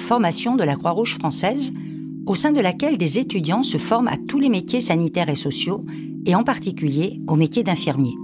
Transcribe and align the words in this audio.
formation 0.00 0.56
de 0.56 0.64
la 0.64 0.76
Croix-Rouge 0.76 1.14
française, 1.14 1.72
au 2.26 2.34
sein 2.34 2.52
de 2.52 2.60
laquelle 2.60 2.98
des 2.98 3.18
étudiants 3.18 3.62
se 3.62 3.78
forment 3.78 4.08
à 4.08 4.16
tous 4.16 4.38
les 4.38 4.48
métiers 4.48 4.80
sanitaires 4.80 5.28
et 5.28 5.36
sociaux, 5.36 5.84
et 6.24 6.34
en 6.34 6.44
particulier 6.44 7.20
au 7.26 7.34
métier 7.34 7.62
d'infirmier. 7.62 8.14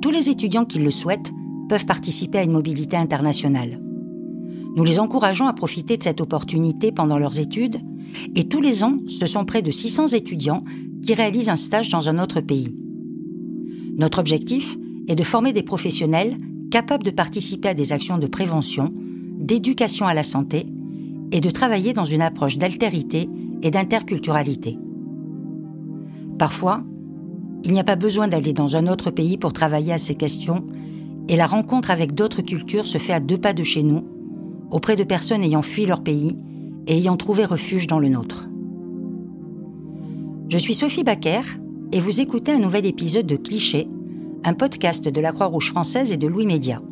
Tous 0.00 0.10
les 0.10 0.30
étudiants 0.30 0.64
qui 0.64 0.78
le 0.78 0.90
souhaitent 0.90 1.32
peuvent 1.68 1.84
participer 1.84 2.38
à 2.38 2.42
une 2.42 2.52
mobilité 2.52 2.96
internationale. 2.96 3.80
Nous 4.74 4.84
les 4.84 5.00
encourageons 5.00 5.46
à 5.46 5.52
profiter 5.52 5.96
de 5.96 6.02
cette 6.02 6.20
opportunité 6.20 6.92
pendant 6.92 7.18
leurs 7.18 7.38
études, 7.40 7.76
et 8.34 8.44
tous 8.44 8.60
les 8.60 8.84
ans, 8.84 8.98
ce 9.08 9.26
sont 9.26 9.44
près 9.44 9.60
de 9.60 9.70
600 9.70 10.08
étudiants 10.08 10.64
qui 11.02 11.14
réalisent 11.14 11.50
un 11.50 11.56
stage 11.56 11.90
dans 11.90 12.08
un 12.08 12.18
autre 12.22 12.40
pays. 12.40 12.74
Notre 13.96 14.20
objectif 14.20 14.76
est 15.08 15.16
de 15.16 15.24
former 15.24 15.52
des 15.52 15.62
professionnels 15.62 16.36
capables 16.70 17.04
de 17.04 17.10
participer 17.10 17.68
à 17.68 17.74
des 17.74 17.92
actions 17.92 18.18
de 18.18 18.26
prévention, 18.26 18.92
d'éducation 19.48 20.06
à 20.06 20.12
la 20.12 20.22
santé 20.22 20.66
et 21.32 21.40
de 21.40 21.50
travailler 21.50 21.94
dans 21.94 22.04
une 22.04 22.20
approche 22.20 22.58
d'altérité 22.58 23.28
et 23.62 23.70
d'interculturalité. 23.70 24.78
Parfois, 26.38 26.82
il 27.64 27.72
n'y 27.72 27.80
a 27.80 27.84
pas 27.84 27.96
besoin 27.96 28.28
d'aller 28.28 28.52
dans 28.52 28.76
un 28.76 28.86
autre 28.86 29.10
pays 29.10 29.38
pour 29.38 29.54
travailler 29.54 29.94
à 29.94 29.98
ces 29.98 30.14
questions 30.14 30.64
et 31.28 31.36
la 31.36 31.46
rencontre 31.46 31.90
avec 31.90 32.14
d'autres 32.14 32.42
cultures 32.42 32.86
se 32.86 32.98
fait 32.98 33.14
à 33.14 33.20
deux 33.20 33.38
pas 33.38 33.54
de 33.54 33.62
chez 33.62 33.82
nous, 33.82 34.04
auprès 34.70 34.96
de 34.96 35.04
personnes 35.04 35.42
ayant 35.42 35.62
fui 35.62 35.86
leur 35.86 36.02
pays 36.02 36.36
et 36.86 36.98
ayant 36.98 37.16
trouvé 37.16 37.46
refuge 37.46 37.86
dans 37.86 37.98
le 37.98 38.08
nôtre. 38.08 38.48
Je 40.50 40.58
suis 40.58 40.74
Sophie 40.74 41.04
Baquer 41.04 41.40
et 41.92 42.00
vous 42.00 42.20
écoutez 42.20 42.52
un 42.52 42.58
nouvel 42.58 42.84
épisode 42.84 43.26
de 43.26 43.36
Cliché, 43.36 43.88
un 44.44 44.54
podcast 44.54 45.08
de 45.08 45.20
la 45.20 45.32
Croix-Rouge 45.32 45.70
française 45.70 46.12
et 46.12 46.18
de 46.18 46.26
Louis 46.26 46.46
Média. 46.46 46.82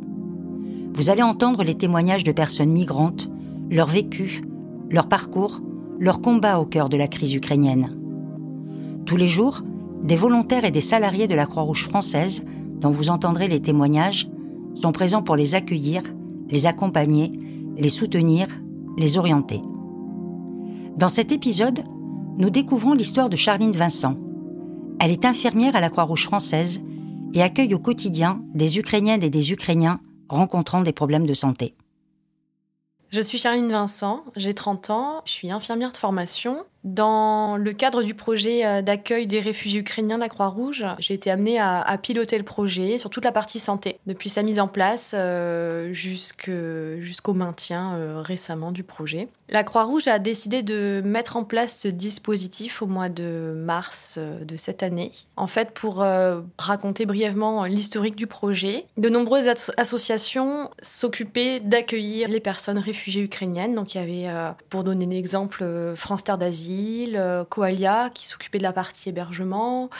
Vous 0.96 1.10
allez 1.10 1.22
entendre 1.22 1.62
les 1.62 1.74
témoignages 1.74 2.24
de 2.24 2.32
personnes 2.32 2.70
migrantes, 2.70 3.28
leur 3.70 3.86
vécu, 3.86 4.40
leur 4.88 5.08
parcours, 5.08 5.60
leur 5.98 6.22
combat 6.22 6.58
au 6.58 6.64
cœur 6.64 6.88
de 6.88 6.96
la 6.96 7.06
crise 7.06 7.34
ukrainienne. 7.34 7.90
Tous 9.04 9.16
les 9.16 9.28
jours, 9.28 9.60
des 10.02 10.16
volontaires 10.16 10.64
et 10.64 10.70
des 10.70 10.80
salariés 10.80 11.28
de 11.28 11.34
la 11.34 11.44
Croix-Rouge 11.44 11.84
française, 11.84 12.46
dont 12.80 12.88
vous 12.88 13.10
entendrez 13.10 13.46
les 13.46 13.60
témoignages, 13.60 14.26
sont 14.74 14.92
présents 14.92 15.22
pour 15.22 15.36
les 15.36 15.54
accueillir, 15.54 16.02
les 16.48 16.66
accompagner, 16.66 17.30
les 17.76 17.90
soutenir, 17.90 18.48
les 18.96 19.18
orienter. 19.18 19.60
Dans 20.96 21.10
cet 21.10 21.30
épisode, 21.30 21.84
nous 22.38 22.48
découvrons 22.48 22.94
l'histoire 22.94 23.28
de 23.28 23.36
Charline 23.36 23.72
Vincent. 23.72 24.16
Elle 24.98 25.10
est 25.10 25.26
infirmière 25.26 25.76
à 25.76 25.80
la 25.80 25.90
Croix-Rouge 25.90 26.24
française 26.24 26.80
et 27.34 27.42
accueille 27.42 27.74
au 27.74 27.78
quotidien 27.78 28.40
des 28.54 28.78
Ukrainiennes 28.78 29.22
et 29.22 29.28
des 29.28 29.52
Ukrainiens 29.52 30.00
rencontrant 30.28 30.82
des 30.82 30.92
problèmes 30.92 31.26
de 31.26 31.34
santé. 31.34 31.74
Je 33.10 33.20
suis 33.20 33.38
Charline 33.38 33.70
Vincent, 33.70 34.24
j'ai 34.34 34.54
30 34.54 34.90
ans, 34.90 35.22
je 35.24 35.32
suis 35.32 35.50
infirmière 35.50 35.92
de 35.92 35.96
formation 35.96 36.64
dans 36.86 37.56
le 37.56 37.72
cadre 37.72 38.04
du 38.04 38.14
projet 38.14 38.64
euh, 38.64 38.80
d'accueil 38.80 39.26
des 39.26 39.40
réfugiés 39.40 39.80
ukrainiens 39.80 40.14
de 40.14 40.20
la 40.20 40.28
Croix-Rouge, 40.28 40.86
j'ai 41.00 41.14
été 41.14 41.32
amenée 41.32 41.58
à, 41.58 41.98
piloter 42.00 42.38
le 42.38 42.44
projet 42.44 42.98
sur 42.98 43.10
toute 43.10 43.24
la 43.24 43.32
partie 43.32 43.58
santé, 43.58 43.98
depuis 44.06 44.28
sa 44.28 44.42
mise 44.44 44.60
en 44.60 44.68
place 44.68 45.12
euh, 45.16 45.92
jusqu'au 45.92 47.34
maintien 47.34 47.96
euh, 47.96 48.20
récemment 48.20 48.70
du 48.70 48.84
projet. 48.84 49.28
La 49.48 49.64
Croix-Rouge 49.64 50.06
a 50.06 50.20
décidé 50.20 50.62
de 50.62 51.02
mettre 51.04 51.36
en 51.36 51.44
place 51.44 51.80
ce 51.80 51.88
dispositif 51.88 52.82
au 52.82 52.86
mois 52.86 53.08
de 53.08 53.52
mars 53.56 54.18
de 54.18 54.56
cette 54.56 54.82
année. 54.82 55.12
En 55.36 55.46
fait, 55.46 55.70
pour 55.70 56.04
raconter 56.58 57.06
brièvement 57.06 57.64
l'historique 57.64 58.16
du 58.16 58.26
projet, 58.26 58.86
de 58.96 59.08
nombreuses 59.08 59.48
associations 59.76 60.70
s'occupaient 60.82 61.60
d'accueillir 61.60 62.28
les 62.28 62.40
personnes 62.40 62.78
réfugiées 62.78 63.22
ukrainiennes. 63.22 63.76
Donc 63.76 63.94
il 63.94 63.98
y 63.98 64.00
avait, 64.00 64.52
pour 64.68 64.82
donner 64.82 65.06
un 65.06 65.10
exemple, 65.10 65.64
France 65.94 66.24
Terre 66.24 66.38
d'Asie, 66.38 66.75
Coalia 67.48 68.10
qui 68.10 68.26
s'occupait 68.26 68.58
de 68.58 68.62
la 68.62 68.72
partie 68.72 69.08
hébergement, 69.08 69.90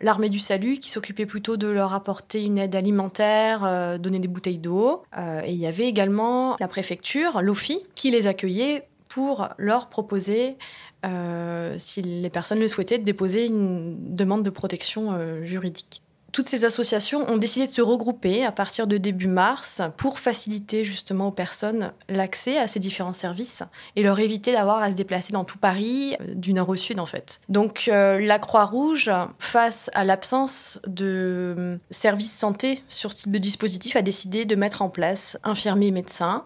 l'armée 0.00 0.28
du 0.28 0.38
salut 0.38 0.74
qui 0.74 0.90
s'occupait 0.90 1.26
plutôt 1.26 1.56
de 1.56 1.68
leur 1.68 1.94
apporter 1.94 2.44
une 2.44 2.58
aide 2.58 2.74
alimentaire, 2.74 3.64
euh, 3.64 3.98
donner 3.98 4.18
des 4.18 4.28
bouteilles 4.28 4.58
d'eau. 4.58 5.02
Euh, 5.16 5.42
et 5.44 5.52
il 5.52 5.58
y 5.58 5.66
avait 5.66 5.86
également 5.86 6.56
la 6.60 6.68
préfecture, 6.68 7.40
l'OFI, 7.42 7.82
qui 7.94 8.10
les 8.10 8.26
accueillait 8.26 8.86
pour 9.08 9.48
leur 9.56 9.88
proposer 9.88 10.56
euh, 11.04 11.76
si 11.78 12.02
les 12.02 12.30
personnes 12.30 12.58
le 12.58 12.68
souhaitaient, 12.68 12.98
de 12.98 13.04
déposer 13.04 13.46
une 13.46 14.14
demande 14.14 14.42
de 14.42 14.50
protection 14.50 15.42
juridique 15.44 16.02
toutes 16.36 16.48
ces 16.48 16.66
associations 16.66 17.26
ont 17.30 17.38
décidé 17.38 17.64
de 17.64 17.70
se 17.70 17.80
regrouper 17.80 18.44
à 18.44 18.52
partir 18.52 18.86
de 18.86 18.98
début 18.98 19.26
mars 19.26 19.80
pour 19.96 20.18
faciliter 20.18 20.84
justement 20.84 21.28
aux 21.28 21.32
personnes 21.32 21.94
l'accès 22.10 22.58
à 22.58 22.66
ces 22.66 22.78
différents 22.78 23.14
services 23.14 23.62
et 23.96 24.02
leur 24.02 24.20
éviter 24.20 24.52
d'avoir 24.52 24.82
à 24.82 24.90
se 24.90 24.96
déplacer 24.96 25.32
dans 25.32 25.44
tout 25.44 25.56
Paris 25.56 26.14
euh, 26.20 26.34
du 26.34 26.52
nord 26.52 26.68
au 26.68 26.76
sud 26.76 27.00
en 27.00 27.06
fait. 27.06 27.40
Donc 27.48 27.88
euh, 27.88 28.20
la 28.20 28.38
Croix-Rouge, 28.38 29.10
face 29.38 29.88
à 29.94 30.04
l'absence 30.04 30.78
de 30.86 31.54
euh, 31.56 31.78
services 31.88 32.36
santé 32.36 32.82
sur 32.86 33.14
ce 33.14 33.22
type 33.22 33.32
de 33.32 33.38
dispositif, 33.38 33.96
a 33.96 34.02
décidé 34.02 34.44
de 34.44 34.56
mettre 34.56 34.82
en 34.82 34.90
place 34.90 35.38
infirmiers 35.42 35.86
et 35.86 35.90
médecins. 35.90 36.44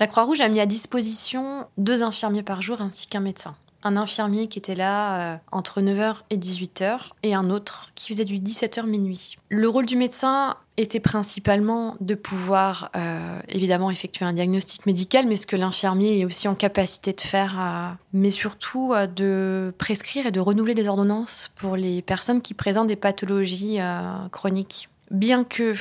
La 0.00 0.06
Croix-Rouge 0.06 0.42
a 0.42 0.50
mis 0.50 0.60
à 0.60 0.66
disposition 0.66 1.66
deux 1.78 2.02
infirmiers 2.02 2.42
par 2.42 2.60
jour 2.60 2.82
ainsi 2.82 3.06
qu'un 3.06 3.20
médecin 3.20 3.56
un 3.84 3.96
infirmier 3.96 4.48
qui 4.48 4.58
était 4.58 4.74
là 4.74 5.34
euh, 5.34 5.36
entre 5.52 5.80
9h 5.80 6.22
et 6.30 6.36
18h 6.36 7.10
et 7.22 7.34
un 7.34 7.50
autre 7.50 7.90
qui 7.94 8.08
faisait 8.08 8.24
du 8.24 8.38
17h 8.38 8.86
minuit. 8.86 9.36
Le 9.50 9.68
rôle 9.68 9.86
du 9.86 9.96
médecin 9.96 10.56
était 10.76 11.00
principalement 11.00 11.96
de 12.00 12.14
pouvoir 12.14 12.90
euh, 12.96 13.38
évidemment 13.48 13.90
effectuer 13.90 14.24
un 14.24 14.32
diagnostic 14.32 14.86
médical, 14.86 15.26
mais 15.28 15.36
ce 15.36 15.46
que 15.46 15.54
l'infirmier 15.54 16.18
est 16.18 16.24
aussi 16.24 16.48
en 16.48 16.54
capacité 16.54 17.12
de 17.12 17.20
faire, 17.20 17.60
euh, 17.60 17.94
mais 18.12 18.30
surtout 18.30 18.92
de 19.14 19.72
prescrire 19.78 20.26
et 20.26 20.32
de 20.32 20.40
renouveler 20.40 20.74
des 20.74 20.88
ordonnances 20.88 21.52
pour 21.54 21.76
les 21.76 22.02
personnes 22.02 22.42
qui 22.42 22.54
présentent 22.54 22.88
des 22.88 22.96
pathologies 22.96 23.78
chroniques. 24.32 24.88
Bien 25.10 25.44
que 25.44 25.74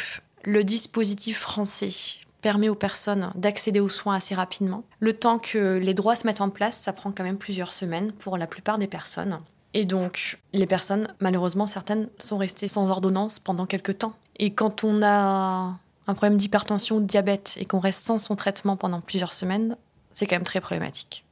le 0.43 0.63
dispositif 0.63 1.39
français 1.39 2.22
permet 2.43 2.69
aux 2.69 2.75
personnes 2.75 3.31
d'accéder 3.35 3.79
aux 3.79 3.89
soins 3.89 4.15
assez 4.15 4.35
rapidement. 4.35 4.83
Le 4.99 5.13
temps 5.13 5.39
que 5.39 5.77
les 5.77 5.95
droits 5.95 6.15
se 6.15 6.27
mettent 6.27 6.41
en 6.41 6.49
place, 6.49 6.77
ça 6.77 6.93
prend 6.93 7.11
quand 7.11 7.23
même 7.23 7.37
plusieurs 7.37 7.71
semaines 7.73 8.11
pour 8.11 8.37
la 8.37 8.45
plupart 8.45 8.77
des 8.77 8.85
personnes. 8.85 9.39
Et 9.73 9.85
donc, 9.85 10.37
les 10.51 10.67
personnes, 10.67 11.07
malheureusement, 11.21 11.65
certaines 11.65 12.09
sont 12.19 12.37
restées 12.37 12.67
sans 12.67 12.91
ordonnance 12.91 13.39
pendant 13.39 13.65
quelques 13.65 13.97
temps. 13.97 14.13
Et 14.37 14.53
quand 14.53 14.83
on 14.83 15.01
a 15.01 15.79
un 16.05 16.13
problème 16.13 16.37
d'hypertension 16.37 16.97
ou 16.97 16.99
de 16.99 17.05
diabète 17.05 17.57
et 17.59 17.65
qu'on 17.65 17.79
reste 17.79 18.03
sans 18.03 18.17
son 18.17 18.35
traitement 18.35 18.75
pendant 18.75 18.99
plusieurs 18.99 19.33
semaines, 19.33 19.77
c'est 20.13 20.25
quand 20.27 20.35
même 20.35 20.43
très 20.43 20.61
problématique. 20.61 21.25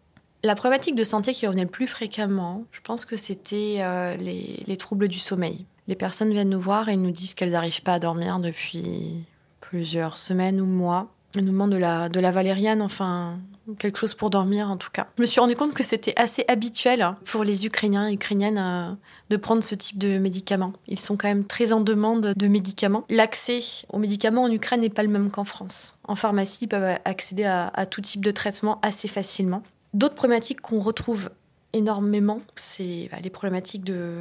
La 0.43 0.55
problématique 0.55 0.95
de 0.95 1.03
santé 1.03 1.33
qui 1.33 1.45
revenait 1.45 1.66
le 1.66 1.69
plus 1.69 1.88
fréquemment, 1.88 2.63
je 2.72 2.79
pense 2.79 3.05
que 3.05 3.17
c'était 3.17 3.78
euh, 3.81 4.16
les, 4.16 4.63
les 4.66 4.78
troubles 4.78 5.09
du 5.09 5.19
sommeil. 5.19 5.66
Les 5.88 5.95
personnes 5.95 6.31
viennent 6.31 6.49
nous 6.49 6.61
voir 6.61 6.88
et 6.89 6.95
nous 6.95 7.11
disent 7.11 7.35
qu'elles 7.35 7.51
n'arrivent 7.51 7.83
pas 7.83 7.95
à 7.95 7.99
dormir 7.99 8.39
depuis 8.39 9.25
plusieurs 9.72 10.18
semaines 10.18 10.59
ou 10.59 10.66
mois. 10.66 11.08
Nous 11.34 11.42
demande 11.44 11.72
de 11.72 11.78
la, 11.78 12.32
valériane, 12.32 12.82
enfin 12.82 13.40
quelque 13.80 13.98
chose 13.98 14.16
pour 14.16 14.30
dormir 14.30 14.70
en 14.70 14.76
tout 14.76 14.90
cas. 14.92 15.08
Je 15.16 15.22
me 15.22 15.26
suis 15.26 15.40
rendu 15.40 15.56
compte 15.56 15.74
que 15.74 15.84
c'était 15.84 16.14
assez 16.18 16.44
habituel 16.50 17.16
pour 17.24 17.46
les 17.46 17.66
Ukrainiens 17.66 18.09
et 18.09 18.14
Ukrainiennes 18.14 18.58
euh, 18.58 18.92
de 19.30 19.38
prendre 19.38 19.64
ce 19.64 19.74
type 19.74 19.98
de 19.98 20.18
médicaments. 20.18 20.74
Ils 20.90 21.00
sont 21.00 21.16
quand 21.16 21.30
même 21.30 21.46
très 21.46 21.72
en 21.72 21.80
demande 21.80 22.34
de 22.36 22.48
médicaments. 22.50 23.06
L'accès 23.09 23.62
aux 23.88 23.97
médicaments 23.97 24.44
en 24.44 24.52
Ukraine 24.52 24.82
n'est 24.82 24.90
pas 24.90 25.03
le 25.03 25.09
même 25.09 25.32
qu'en 25.32 25.46
France. 25.46 25.96
En 26.03 26.17
pharmacie, 26.17 26.66
ils 26.66 26.67
peuvent 26.67 26.97
accéder 27.06 27.46
à, 27.46 27.85
tout 27.85 28.02
type 28.02 28.26
de 28.26 28.32
traitement 28.32 28.78
assez 28.82 29.08
facilement. 29.08 29.64
D'autres 29.94 30.16
problématiques 30.16 30.59
qu'on 30.59 30.82
retrouve 30.82 31.29
énormément, 31.72 32.41
c'est 32.58 33.08
bah, 33.09 33.20
les 33.24 33.29
problématiques 33.29 33.85
de, 33.85 34.17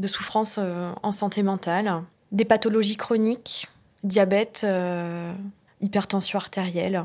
de 0.00 0.06
souffrance 0.08 0.56
euh, 0.58 0.90
en 1.04 1.12
santé 1.12 1.44
mentale, 1.44 2.02
des 2.32 2.44
pathologies 2.44 2.96
chroniques, 2.96 3.68
diabète, 4.04 4.62
euh, 4.64 5.32
hypertension 5.80 6.38
artérielle. 6.38 7.04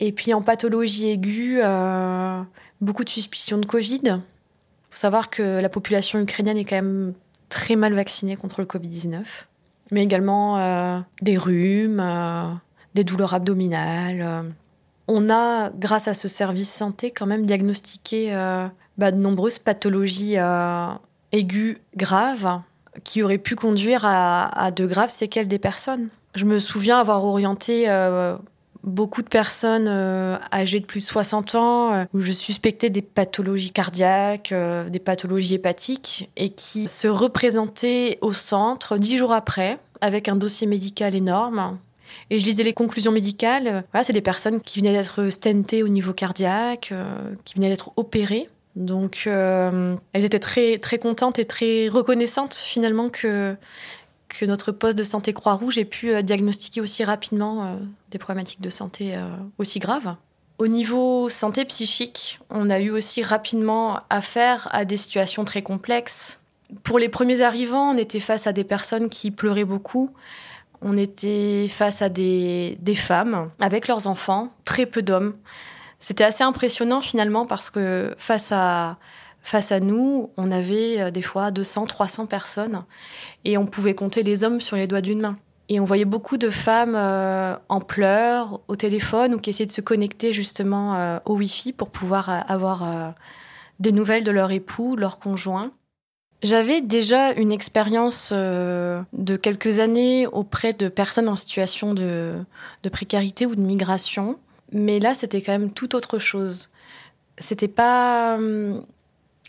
Et 0.00 0.12
puis 0.12 0.34
en 0.34 0.42
pathologie 0.42 1.08
aiguë, 1.08 1.60
euh, 1.62 2.42
beaucoup 2.80 3.04
de 3.04 3.08
suspicions 3.08 3.58
de 3.58 3.66
Covid. 3.66 4.00
Il 4.04 4.20
faut 4.90 4.98
savoir 4.98 5.30
que 5.30 5.60
la 5.60 5.68
population 5.68 6.18
ukrainienne 6.20 6.58
est 6.58 6.64
quand 6.64 6.76
même 6.76 7.14
très 7.48 7.76
mal 7.76 7.94
vaccinée 7.94 8.36
contre 8.36 8.60
le 8.60 8.66
Covid-19. 8.66 9.22
Mais 9.90 10.02
également 10.02 10.58
euh, 10.58 10.98
des 11.22 11.36
rhumes, 11.36 12.02
des 12.94 13.04
douleurs 13.04 13.34
abdominales. 13.34 14.52
On 15.06 15.30
a, 15.30 15.70
grâce 15.70 16.08
à 16.08 16.14
ce 16.14 16.28
service 16.28 16.72
santé, 16.72 17.10
quand 17.10 17.26
même 17.26 17.46
diagnostiqué 17.46 18.32
bah, 18.96 19.10
de 19.10 19.16
nombreuses 19.16 19.58
pathologies 19.58 20.36
aiguës 21.32 21.76
graves 21.96 22.60
qui 23.04 23.22
auraient 23.22 23.38
pu 23.38 23.56
conduire 23.56 24.04
à 24.06 24.70
de 24.74 24.86
graves 24.86 25.10
séquelles 25.10 25.48
des 25.48 25.58
personnes. 25.58 26.08
Je 26.34 26.44
me 26.44 26.58
souviens 26.58 26.98
avoir 26.98 27.24
orienté 27.24 27.88
euh, 27.88 28.36
beaucoup 28.82 29.22
de 29.22 29.28
personnes 29.28 29.86
euh, 29.86 30.36
âgées 30.52 30.80
de 30.80 30.84
plus 30.84 31.00
de 31.00 31.06
60 31.06 31.54
ans 31.54 31.92
euh, 31.92 32.04
où 32.12 32.20
je 32.20 32.32
suspectais 32.32 32.90
des 32.90 33.02
pathologies 33.02 33.70
cardiaques, 33.70 34.52
des 34.88 34.98
pathologies 34.98 35.54
hépatiques 35.54 36.30
et 36.36 36.50
qui 36.50 36.88
se 36.88 37.06
représentaient 37.06 38.18
au 38.20 38.32
centre 38.32 38.98
dix 38.98 39.16
jours 39.16 39.32
après 39.32 39.78
avec 40.00 40.28
un 40.28 40.34
dossier 40.34 40.66
médical 40.66 41.14
énorme 41.14 41.78
Et 42.30 42.40
je 42.40 42.44
lisais 42.44 42.64
les 42.64 42.74
conclusions 42.74 43.12
médicales. 43.12 43.84
Voilà, 43.92 44.02
c'est 44.02 44.12
des 44.12 44.20
personnes 44.20 44.60
qui 44.60 44.80
venaient 44.80 44.92
d'être 44.92 45.30
stentées 45.30 45.82
au 45.84 45.88
niveau 45.88 46.12
cardiaque, 46.12 46.92
qui 47.44 47.54
venaient 47.54 47.70
d'être 47.70 47.92
opérées. 47.96 48.50
Donc, 48.76 49.26
elles 49.26 50.24
étaient 50.24 50.40
très, 50.40 50.78
très 50.78 50.98
contentes 50.98 51.38
et 51.38 51.46
très 51.46 51.88
reconnaissantes 51.88 52.54
finalement 52.54 53.08
que, 53.08 53.56
que 54.38 54.44
notre 54.46 54.72
poste 54.72 54.98
de 54.98 55.02
santé 55.02 55.32
Croix-Rouge 55.32 55.78
ait 55.78 55.84
pu 55.84 56.22
diagnostiquer 56.22 56.80
aussi 56.80 57.04
rapidement 57.04 57.78
des 58.10 58.18
problématiques 58.18 58.60
de 58.60 58.70
santé 58.70 59.16
aussi 59.58 59.78
graves. 59.78 60.16
Au 60.58 60.68
niveau 60.68 61.28
santé 61.28 61.64
psychique, 61.64 62.38
on 62.48 62.70
a 62.70 62.78
eu 62.78 62.90
aussi 62.90 63.22
rapidement 63.22 64.00
affaire 64.08 64.68
à 64.70 64.84
des 64.84 64.96
situations 64.96 65.44
très 65.44 65.62
complexes. 65.62 66.38
Pour 66.84 67.00
les 67.00 67.08
premiers 67.08 67.42
arrivants, 67.42 67.90
on 67.90 67.98
était 67.98 68.20
face 68.20 68.46
à 68.46 68.52
des 68.52 68.62
personnes 68.62 69.08
qui 69.08 69.32
pleuraient 69.32 69.64
beaucoup. 69.64 70.10
On 70.80 70.96
était 70.96 71.66
face 71.68 72.02
à 72.02 72.08
des, 72.08 72.76
femmes 72.94 73.50
avec 73.60 73.88
leurs 73.88 74.06
enfants, 74.06 74.52
très 74.64 74.86
peu 74.86 75.02
d'hommes. 75.02 75.34
C'était 75.98 76.24
assez 76.24 76.44
impressionnant 76.44 77.00
finalement 77.00 77.46
parce 77.46 77.70
que 77.70 78.14
face 78.16 78.52
à, 78.52 78.98
face 79.44 79.72
à 79.72 79.78
nous, 79.78 80.30
on 80.38 80.50
avait 80.50 81.00
euh, 81.00 81.10
des 81.10 81.22
fois 81.22 81.50
200, 81.50 81.86
300 81.86 82.26
personnes 82.26 82.82
et 83.44 83.56
on 83.58 83.66
pouvait 83.66 83.94
compter 83.94 84.22
les 84.22 84.42
hommes 84.42 84.60
sur 84.60 84.76
les 84.76 84.88
doigts 84.88 85.02
d'une 85.02 85.20
main. 85.20 85.36
Et 85.68 85.80
on 85.80 85.84
voyait 85.84 86.06
beaucoup 86.06 86.38
de 86.38 86.50
femmes 86.50 86.94
euh, 86.96 87.54
en 87.68 87.80
pleurs, 87.80 88.60
au 88.68 88.76
téléphone, 88.76 89.34
ou 89.34 89.38
qui 89.38 89.50
essayaient 89.50 89.66
de 89.66 89.70
se 89.70 89.82
connecter 89.82 90.32
justement 90.32 90.96
euh, 90.96 91.18
au 91.26 91.36
Wi-Fi 91.36 91.72
pour 91.72 91.90
pouvoir 91.90 92.28
avoir 92.50 93.14
des 93.80 93.92
nouvelles 93.92 94.24
de 94.24 94.30
leur 94.30 94.50
époux, 94.50 94.96
leur 94.96 95.18
conjoint. 95.18 95.72
J'avais 96.42 96.82
déjà 96.82 97.32
une 97.32 97.52
expérience 97.52 98.30
de 98.30 99.36
quelques 99.36 99.80
années 99.80 100.26
auprès 100.26 100.74
de 100.74 100.88
personnes 100.88 101.28
en 101.28 101.36
situation 101.36 101.94
de, 101.94 102.34
de 102.82 102.88
précarité 102.90 103.46
ou 103.46 103.54
de 103.54 103.62
migration, 103.62 104.38
mais 104.72 105.00
là 105.00 105.14
c'était 105.14 105.40
quand 105.40 105.52
même 105.52 105.72
tout 105.72 105.96
autre 105.96 106.18
chose. 106.18 106.68
C'était 107.38 107.68
pas 107.68 108.34
hum, 108.34 108.84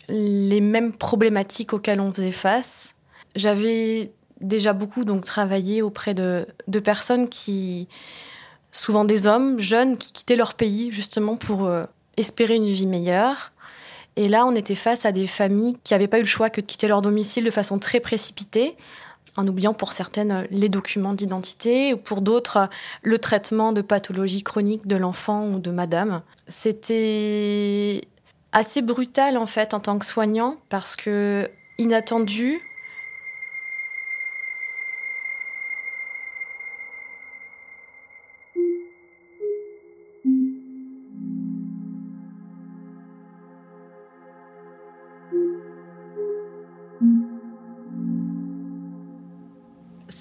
les 0.08 0.60
mêmes 0.60 0.92
problématiques 0.92 1.72
auxquelles 1.72 2.00
on 2.00 2.12
faisait 2.12 2.32
face. 2.32 2.96
J'avais 3.34 4.12
déjà 4.40 4.72
beaucoup 4.72 5.04
donc 5.04 5.24
travaillé 5.24 5.82
auprès 5.82 6.14
de, 6.14 6.46
personnes 6.84 7.28
qui, 7.28 7.88
souvent 8.72 9.04
des 9.04 9.26
hommes 9.26 9.60
jeunes, 9.60 9.96
qui 9.96 10.12
quittaient 10.12 10.36
leur 10.36 10.54
pays 10.54 10.90
justement 10.92 11.36
pour 11.36 11.66
euh, 11.66 11.84
espérer 12.16 12.56
une 12.56 12.70
vie 12.70 12.86
meilleure. 12.86 13.52
Et 14.16 14.28
là, 14.28 14.46
on 14.46 14.54
était 14.54 14.74
face 14.74 15.04
à 15.04 15.12
des 15.12 15.26
familles 15.26 15.76
qui 15.84 15.92
n'avaient 15.92 16.08
pas 16.08 16.18
eu 16.18 16.22
le 16.22 16.26
choix 16.26 16.48
que 16.48 16.60
de 16.60 16.66
quitter 16.66 16.88
leur 16.88 17.02
domicile 17.02 17.44
de 17.44 17.50
façon 17.50 17.78
très 17.78 18.00
précipitée, 18.00 18.76
en 19.36 19.46
oubliant 19.46 19.74
pour 19.74 19.92
certaines 19.92 20.46
les 20.50 20.70
documents 20.70 21.12
d'identité, 21.12 21.92
ou 21.92 21.98
pour 21.98 22.22
d'autres 22.22 22.70
le 23.02 23.18
traitement 23.18 23.72
de 23.72 23.82
pathologies 23.82 24.42
chroniques 24.42 24.86
de 24.86 24.96
l'enfant 24.96 25.46
ou 25.48 25.58
de 25.58 25.70
madame. 25.70 26.22
C'était 26.48 28.00
assez 28.52 28.82
brutal 28.82 29.36
en 29.36 29.46
fait 29.46 29.74
en 29.74 29.80
tant 29.80 29.98
que 29.98 30.06
soignant 30.06 30.56
parce 30.68 30.96
que 30.96 31.50
inattendu, 31.78 32.60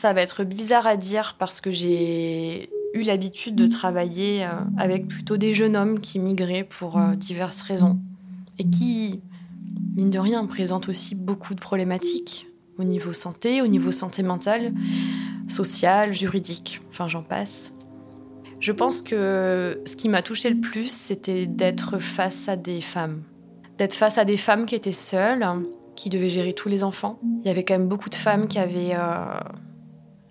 ça 0.06 0.14
va 0.14 0.22
être 0.22 0.44
bizarre 0.44 0.86
à 0.86 0.98
dire 0.98 1.36
parce 1.40 1.62
que 1.62 1.72
j'ai 1.72 2.70
eu 2.94 3.02
l'habitude 3.02 3.56
de 3.56 3.66
travailler 3.66 4.46
euh, 4.46 4.50
avec 4.78 5.08
plutôt 5.08 5.38
des 5.38 5.52
jeunes 5.52 5.76
hommes 5.76 6.00
qui 6.00 6.20
migraient 6.20 6.64
pour 6.64 7.00
euh, 7.00 7.16
diverses 7.16 7.62
raisons 7.64 8.00
et 8.60 8.70
qui, 8.70 9.22
mine 9.96 10.10
de 10.10 10.20
rien, 10.20 10.46
présentent 10.46 10.90
aussi 10.90 11.16
beaucoup 11.16 11.54
de 11.56 11.60
problématiques 11.60 12.48
au 12.78 12.84
niveau 12.84 13.14
santé, 13.14 13.62
au 13.62 13.68
niveau 13.68 13.92
santé 13.92 14.24
mentale, 14.24 14.74
sociale, 15.48 16.14
juridique, 16.14 16.82
enfin 16.90 17.08
j'en 17.08 17.24
passe. 17.24 17.74
Je 18.60 18.72
pense 18.72 19.02
que 19.02 19.82
ce 19.86 19.96
qui 19.96 20.10
m'a 20.10 20.22
touché 20.22 20.50
le 20.50 20.60
plus, 20.60 20.92
c'était 20.92 21.46
d'être 21.46 22.00
face 22.00 22.50
à 22.50 22.56
des 22.56 22.82
femmes. 22.82 23.24
D'être 23.78 23.94
face 23.94 24.18
à 24.18 24.26
des 24.26 24.38
femmes 24.38 24.66
qui 24.66 24.76
étaient 24.76 24.92
seules, 24.92 25.46
qui 25.96 26.10
devaient 26.10 26.30
gérer 26.30 26.54
tous 26.54 26.70
les 26.70 26.84
enfants. 26.84 27.20
Il 27.44 27.48
y 27.48 27.50
avait 27.50 27.64
quand 27.64 27.78
même 27.78 27.88
beaucoup 27.88 28.10
de 28.10 28.16
femmes 28.16 28.48
qui 28.48 28.58
avaient 28.58 28.96
euh, 28.96 29.40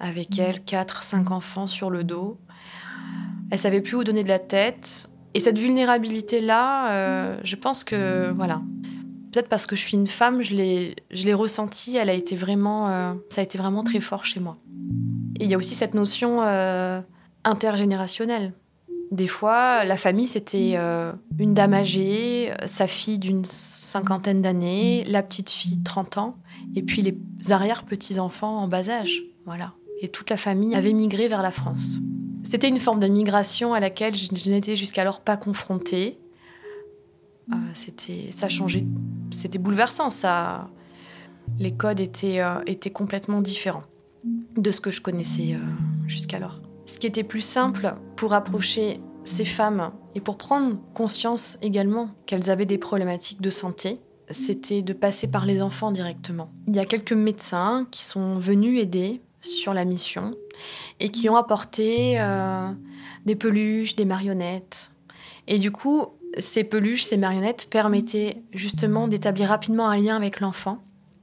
avec 0.01 0.39
elle, 0.39 0.65
quatre, 0.65 1.03
cinq 1.03 1.31
enfants 1.31 1.67
sur 1.67 1.91
le 1.91 2.05
dos. 2.05 2.39
Elle 3.51 3.59
savait 3.59 3.81
plus 3.81 3.97
où 3.97 4.05
donner 4.05 4.25
de 4.25 4.29
la 4.29 4.39
tête. 4.39 5.09
Et 5.35 5.41
cette 5.41 5.59
vulnérabilité-là, 5.59 6.91
euh, 6.91 7.41
je 7.43 7.57
pense 7.57 7.85
que, 7.85 8.31
voilà, 8.33 8.63
peut-être 9.33 9.49
parce 9.49 9.67
que 9.67 9.75
je 9.75 9.81
suis 9.81 9.95
une 9.95 10.07
femme, 10.07 10.43
je 10.43 10.55
l'ai, 10.55 11.35
ressentie, 11.35 11.97
elle 11.97 12.09
a 12.09 12.15
été 12.15 12.37
vraiment, 12.37 12.89
euh, 12.89 13.15
ça 13.31 13.41
a 13.41 13.45
été 13.45 13.59
vraiment 13.59 13.83
très 13.83 14.01
fort 14.01 14.25
chez 14.25 14.41
moi. 14.41 14.57
Et 15.41 15.45
il 15.45 15.51
y 15.51 15.55
a 15.55 15.59
aussi 15.59 15.75
cette 15.75 15.95
notion 15.95 16.43
euh, 16.43 17.01
intergénérationnelle. 17.43 18.53
Des 19.11 19.27
fois, 19.27 19.85
la 19.85 19.97
famille, 19.97 20.27
c'était 20.27 20.77
une 21.39 21.55
dame 21.55 21.75
âgée, 21.75 22.53
sa 22.67 22.87
fille 22.87 23.19
d'une 23.19 23.45
cinquantaine 23.45 24.43
d'années, 24.43 25.05
la 25.07 25.23
petite 25.23 25.51
fille 25.51 25.77
de 25.77 25.85
30 25.85 26.19
ans, 26.19 26.37
et 26.75 26.83
puis 26.83 27.03
les 27.03 27.17
arrière-petits-enfants 27.53 28.59
en 28.59 28.67
bas 28.67 28.89
âge. 28.89 29.23
Voilà 29.45 29.75
et 30.05 30.09
toute 30.09 30.31
la 30.31 30.37
famille 30.37 30.75
avait 30.75 30.93
migré 30.93 31.29
vers 31.29 31.43
la 31.43 31.51
France. 31.51 31.99
C'était 32.45 32.69
une 32.69 32.79
forme 32.79 33.01
de 33.01 33.09
migration 33.09 33.75
à 33.75 33.81
laquelle 33.81 34.15
je, 34.15 34.51
n'étais 34.51 34.77
jusqu'alors 34.77 35.21
pas 35.21 35.37
confrontée. 35.37 36.19
Euh, 37.51 37.57
c'était, 37.73 38.29
ça 38.31 38.49
changeait, 38.49 38.87
c'était 39.31 39.59
bouleversant. 39.59 40.11
Ça, 40.11 40.69
les 41.59 41.73
codes 41.73 42.01
étaient, 42.01 42.41
euh, 42.41 42.61
étaient 42.67 42.91
complètement 42.91 43.41
différents 43.41 43.85
de 44.57 44.71
ce 44.71 44.81
que 44.81 44.91
je 44.91 45.01
connaissais 45.01 45.55
euh, 45.55 45.59
jusqu'alors. 46.07 46.61
Ce 46.87 46.99
qui 46.99 47.07
était 47.07 47.25
plus 47.25 47.41
simple 47.41 47.95
pour 48.17 48.35
approcher 48.35 49.01
ces 49.25 49.47
femmes 49.47 49.91
et 50.15 50.21
pour 50.21 50.37
prendre 50.37 50.77
conscience 50.93 51.59
également 51.63 52.11
qu'elles 52.27 52.51
avaient 52.51 52.67
des 52.67 52.79
problématiques 52.79 53.41
de 53.41 53.51
santé, 53.51 54.01
c'était 54.31 54.83
de 54.83 54.93
passer 54.93 55.27
par 55.27 55.47
les 55.47 55.63
enfants 55.63 55.93
directement. 55.93 56.51
Il 56.69 56.77
y 56.77 56.79
a 56.79 56.85
quelques 56.85 57.13
médecins 57.13 57.87
qui 57.91 58.05
sont 58.05 58.37
venus 58.37 58.81
aider 58.81 59.21
sur 59.45 59.75
la 59.75 59.85
mission 59.85 60.35
et 61.01 61.11
qui 61.11 61.29
ont 61.29 61.37
apporté 61.37 62.21
euh, 62.21 62.71
des 63.27 63.37
peluches, 63.37 63.97
des 63.97 64.05
marionnettes. 64.05 64.93
Et 65.47 65.59
du 65.59 65.71
coup, 65.71 66.07
ces 66.39 66.65
peluches, 66.65 67.05
ces 67.05 67.17
marionnettes 67.17 67.69
permettaient 67.71 68.43
justement 68.53 69.09
d'établir 69.09 69.49
rapidement 69.49 69.89
un 69.89 69.99
lien 69.99 70.17
avec 70.17 70.41
l'enfant. 70.41 70.83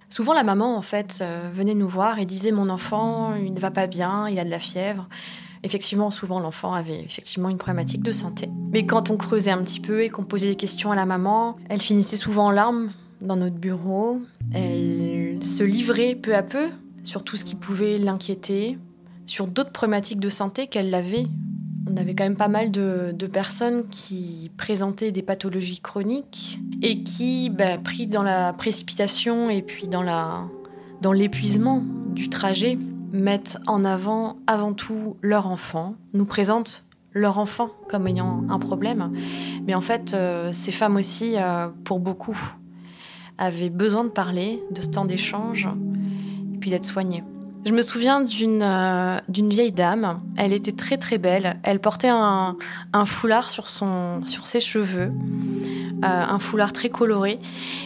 Souvent, 0.10 0.34
la 0.34 0.44
maman, 0.44 0.76
en 0.76 0.82
fait, 0.82 1.20
euh, 1.22 1.50
venait 1.54 1.74
nous 1.74 1.88
voir 1.88 2.20
et 2.20 2.26
disait 2.26 2.52
Mon 2.52 2.70
enfant, 2.70 3.34
il 3.36 3.54
ne 3.54 3.60
va 3.60 3.72
pas 3.72 3.88
bien, 3.88 4.28
il 4.28 4.38
a 4.40 4.44
de 4.44 4.50
la 4.50 4.60
fièvre. 4.60 5.08
Effectivement, 5.64 6.12
souvent, 6.12 6.40
l'enfant 6.40 6.74
avait 6.74 7.00
effectivement 7.00 7.50
une 7.50 7.58
problématique 7.58 8.02
de 8.02 8.12
santé. 8.12 8.50
Mais 8.72 8.86
quand 8.86 9.10
on 9.10 9.18
creusait 9.18 9.52
un 9.52 9.64
petit 9.64 9.80
peu 9.80 10.04
et 10.04 10.10
qu'on 10.10 10.24
posait 10.24 10.48
des 10.48 10.56
questions 10.56 10.92
à 10.92 10.96
la 10.96 11.06
maman, 11.06 11.56
elle 11.70 11.82
finissait 11.82 12.18
souvent 12.18 12.48
en 12.48 12.52
larmes 12.52 12.92
dans 13.22 13.36
notre 13.36 13.56
bureau. 13.56 14.22
Elle 14.54 15.40
se 15.46 15.64
livrait 15.64 16.16
peu 16.16 16.36
à 16.36 16.44
peu 16.44 16.70
sur 17.04 17.24
tout 17.24 17.38
ce 17.38 17.46
qui 17.46 17.56
pouvait 17.56 17.98
l'inquiéter, 17.98 18.78
sur 19.26 19.48
d'autres 19.48 19.72
problématiques 19.72 20.20
de 20.20 20.30
santé 20.30 20.68
qu'elle 20.68 20.94
avait. 20.94 21.28
On 21.90 21.98
avait 21.98 22.14
quand 22.14 22.24
même 22.24 22.38
pas 22.38 22.48
mal 22.48 22.72
de, 22.72 23.14
personnes 23.32 23.88
qui 23.90 24.52
présentaient 24.58 25.12
des 25.12 25.22
pathologies 25.22 25.80
chroniques 25.80 26.60
et 26.82 27.04
qui, 27.04 27.50
ben, 27.50 27.82
pris 27.82 28.08
dans 28.08 28.24
la 28.24 28.54
précipitation 28.54 29.50
et 29.50 29.62
puis 29.62 29.88
dans, 29.88 30.04
la, 30.04 30.48
dans 31.02 31.12
l'épuisement 31.12 31.84
du 32.10 32.30
trajet, 32.30 32.78
mettent 33.12 33.58
en 33.68 33.84
avant 33.84 34.38
avant 34.48 34.74
tout 34.74 35.18
leur 35.22 35.48
enfant, 35.48 35.96
nous 36.14 36.26
présentent 36.26 36.86
leur 37.14 37.40
enfant 37.40 37.70
comme 37.90 38.08
ayant 38.08 38.46
un 38.50 38.60
problème. 38.60 39.12
Mais 39.66 39.76
en 39.76 39.82
fait, 39.82 40.14
euh, 40.14 40.54
ces 40.54 40.72
femmes 40.72 40.96
aussi, 40.96 41.34
euh, 41.36 41.68
pour 41.84 42.00
beaucoup, 42.00 42.40
avaient 43.38 43.70
besoin 43.70 44.04
de 44.04 44.10
parler, 44.10 44.62
de 44.72 44.82
ce 44.82 44.90
temps 44.90 45.06
d'échange, 45.06 45.68
puis 46.62 46.70
d'être 46.70 46.86
soignée. 46.86 47.24
Je 47.64 47.74
me 47.74 47.84
souviens 47.84 48.22
d'une 48.22 48.64
euh, 48.64 49.20
d'une 49.30 49.50
vieille 49.50 49.72
dame. 49.72 50.22
Elle 50.36 50.52
était 50.52 50.72
très 50.72 50.98
très 50.98 51.20
belle. 51.20 51.60
Elle 51.64 51.80
portait 51.80 52.10
un, 52.10 52.58
un 52.92 53.06
foulard 53.06 53.52
sur 53.52 53.68
son 53.68 54.26
sur 54.26 54.48
ses 54.48 54.60
cheveux, 54.60 55.12
euh, 55.12 55.12
un 56.02 56.40
foulard 56.40 56.74
très 56.74 56.90
coloré. 56.90 57.40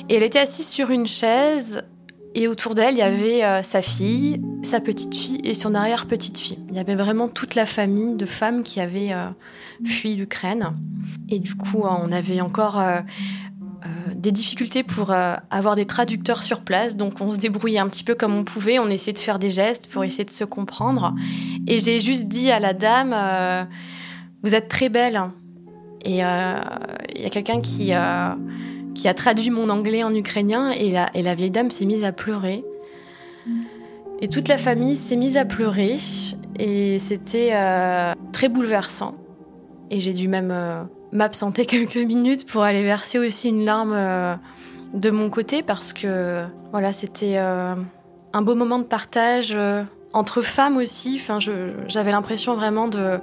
Et 0.08 0.16
elle 0.16 0.24
était 0.24 0.40
assise 0.40 0.68
sur 0.68 0.92
une 0.92 1.08
chaise. 1.08 1.84
Et 2.38 2.50
autour 2.50 2.76
d'elle, 2.76 2.96
il 2.96 3.00
y 3.00 3.02
avait 3.02 3.44
euh, 3.44 3.64
sa 3.64 3.82
fille, 3.82 4.42
sa 4.64 4.80
petite 4.80 5.16
fille 5.16 5.42
et 5.44 5.54
son 5.54 5.76
arrière 5.76 6.06
petite 6.06 6.38
fille. 6.38 6.60
Il 6.70 6.76
y 6.76 6.80
avait 6.80 6.96
vraiment 6.96 7.28
toute 7.28 7.56
la 7.56 7.66
famille 7.66 8.16
de 8.16 8.26
femmes 8.26 8.64
qui 8.64 8.80
avaient 8.80 9.14
fui 9.86 10.16
l'Ukraine. 10.16 10.74
Et 11.30 11.40
du 11.40 11.56
coup, 11.56 11.84
on 11.84 12.12
avait 12.12 12.42
encore 12.42 12.82
des 14.16 14.32
difficultés 14.32 14.84
pour 14.84 15.12
avoir 15.12 15.76
des 15.76 15.86
traducteurs 15.86 16.44
sur 16.44 16.62
place, 16.62 16.96
donc 16.98 17.22
on 17.22 17.32
se 17.32 17.38
débrouillait 17.38 17.80
un 17.80 17.88
petit 17.88 18.04
peu 18.04 18.16
comme 18.16 18.36
on 18.36 18.44
pouvait, 18.44 18.80
on 18.80 18.90
essayait 18.90 19.14
de 19.14 19.20
faire 19.20 19.40
des 19.40 19.50
gestes 19.50 19.88
pour 19.88 20.04
essayer 20.04 20.26
de 20.26 20.30
se 20.30 20.44
comprendre. 20.44 21.14
Et 21.68 21.80
j'ai 21.80 22.00
juste 22.00 22.28
dit 22.28 22.52
à 22.52 22.60
la 22.60 22.74
dame, 22.74 23.68
vous 24.44 24.56
êtes 24.56 24.68
très 24.68 24.90
belle. 24.90 25.22
Et 26.04 26.18
il 26.18 26.18
y 26.18 26.22
a 26.22 27.30
quelqu'un 27.32 27.62
qui, 27.62 27.94
qui 28.96 29.08
a 29.08 29.14
traduit 29.14 29.50
mon 29.50 29.70
anglais 29.70 30.04
en 30.04 30.14
ukrainien 30.14 30.72
et 30.72 30.92
la, 30.92 31.10
et 31.14 31.22
la 31.22 31.36
vieille 31.36 31.52
dame 31.52 31.72
s'est 31.72 31.86
mise 31.86 32.04
à 32.04 32.12
pleurer. 32.12 32.64
Et 34.22 34.28
toute 34.28 34.48
la 34.48 34.58
famille 34.58 34.96
s'est 34.96 35.18
mise 35.18 35.38
à 35.38 35.46
pleurer 35.46 35.98
et 36.58 37.00
c'était 37.00 37.52
très 38.32 38.50
bouleversant. 38.50 39.16
Et 39.92 40.00
j'ai 40.00 40.14
dû 40.14 40.28
même 40.28 40.52
euh, 40.52 40.84
m'absenter 41.16 41.66
quelques 41.66 41.96
minutes 41.98 42.46
pour 42.46 42.64
aller 42.64 42.84
verser 42.84 43.20
aussi 43.20 43.50
une 43.50 43.66
larme 43.66 43.94
euh, 43.94 44.36
de 44.94 45.10
mon 45.10 45.30
côté 45.30 45.64
parce 45.64 45.94
que 45.94 46.46
voilà, 46.72 46.94
c'était 46.94 47.38
euh, 47.38 47.76
un 48.34 48.42
beau 48.42 48.56
moment 48.56 48.80
de 48.80 48.84
partage 48.84 49.58
entre 50.14 50.42
femmes 50.42 50.78
aussi. 50.78 51.20
Enfin, 51.22 51.40
j'avais 51.88 52.12
l'impression 52.12 52.56
vraiment 52.56 52.88
de, 52.88 53.20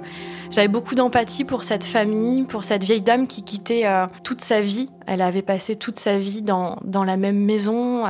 j'avais 0.51 0.67
beaucoup 0.67 0.95
d'empathie 0.95 1.43
pour 1.43 1.63
cette 1.63 1.83
famille, 1.83 2.43
pour 2.43 2.63
cette 2.63 2.83
vieille 2.83 3.01
dame 3.01 3.27
qui 3.27 3.43
quittait 3.43 3.85
toute 4.23 4.41
sa 4.41 4.61
vie. 4.61 4.89
Elle 5.07 5.21
avait 5.21 5.41
passé 5.41 5.75
toute 5.75 5.97
sa 5.97 6.17
vie 6.17 6.41
dans, 6.41 6.77
dans 6.83 7.03
la 7.03 7.17
même 7.17 7.37
maison. 7.37 8.03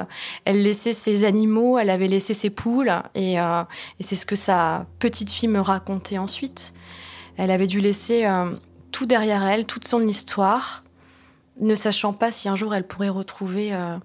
Elle 0.45 0.61
laissait 0.61 0.93
ses 0.93 1.23
animaux, 1.23 1.77
elle 1.77 1.89
avait 1.89 2.07
laissé 2.07 2.33
ses 2.33 2.49
poules, 2.49 2.91
et, 3.15 3.35
et 3.35 4.01
c'est 4.01 4.15
ce 4.15 4.25
que 4.25 4.35
sa 4.35 4.85
petite 4.99 5.29
fille 5.29 5.49
me 5.49 5.61
racontait 5.61 6.17
ensuite. 6.17 6.73
Elle 7.37 7.51
avait 7.51 7.67
dû 7.67 7.79
laisser 7.79 8.25
euh, 8.25 8.45
tout 8.93 9.05
derrière 9.05 9.43
elle, 9.43 9.65
toute 9.65 9.85
son 9.85 10.07
histoire, 10.07 10.83
ne 11.59 11.75
sachant 11.75 12.13
pas 12.13 12.31
si 12.31 12.47
un 12.47 12.55
jour 12.55 12.73
elle 12.73 12.87
pourrait 12.87 13.09
retrouver 13.09 13.75
euh, 13.75 13.97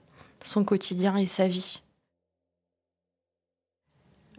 son 0.43 0.65
quotidien 0.65 1.17
et 1.17 1.27
sa 1.27 1.47
vie. 1.47 1.83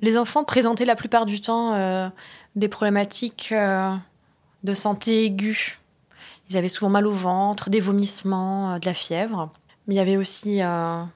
Les 0.01 0.17
enfants 0.17 0.43
présentaient 0.43 0.85
la 0.85 0.95
plupart 0.95 1.25
du 1.25 1.39
temps 1.39 1.73
euh, 1.73 2.09
des 2.55 2.67
problématiques 2.67 3.53
de 3.53 4.73
santé 4.73 5.25
aiguës. 5.25 5.77
Ils 6.49 6.57
avaient 6.57 6.67
souvent 6.67 6.89
mal 6.89 7.05
au 7.05 7.11
ventre, 7.11 7.69
des 7.69 7.79
vomissements, 7.79 8.79
de 8.79 8.85
la 8.85 8.93
fièvre. 8.93 9.51
Mais 9.87 9.95
il 9.95 9.97
y 9.97 10.01
avait 10.01 10.17
aussi 10.17 10.59
quand 10.59 11.09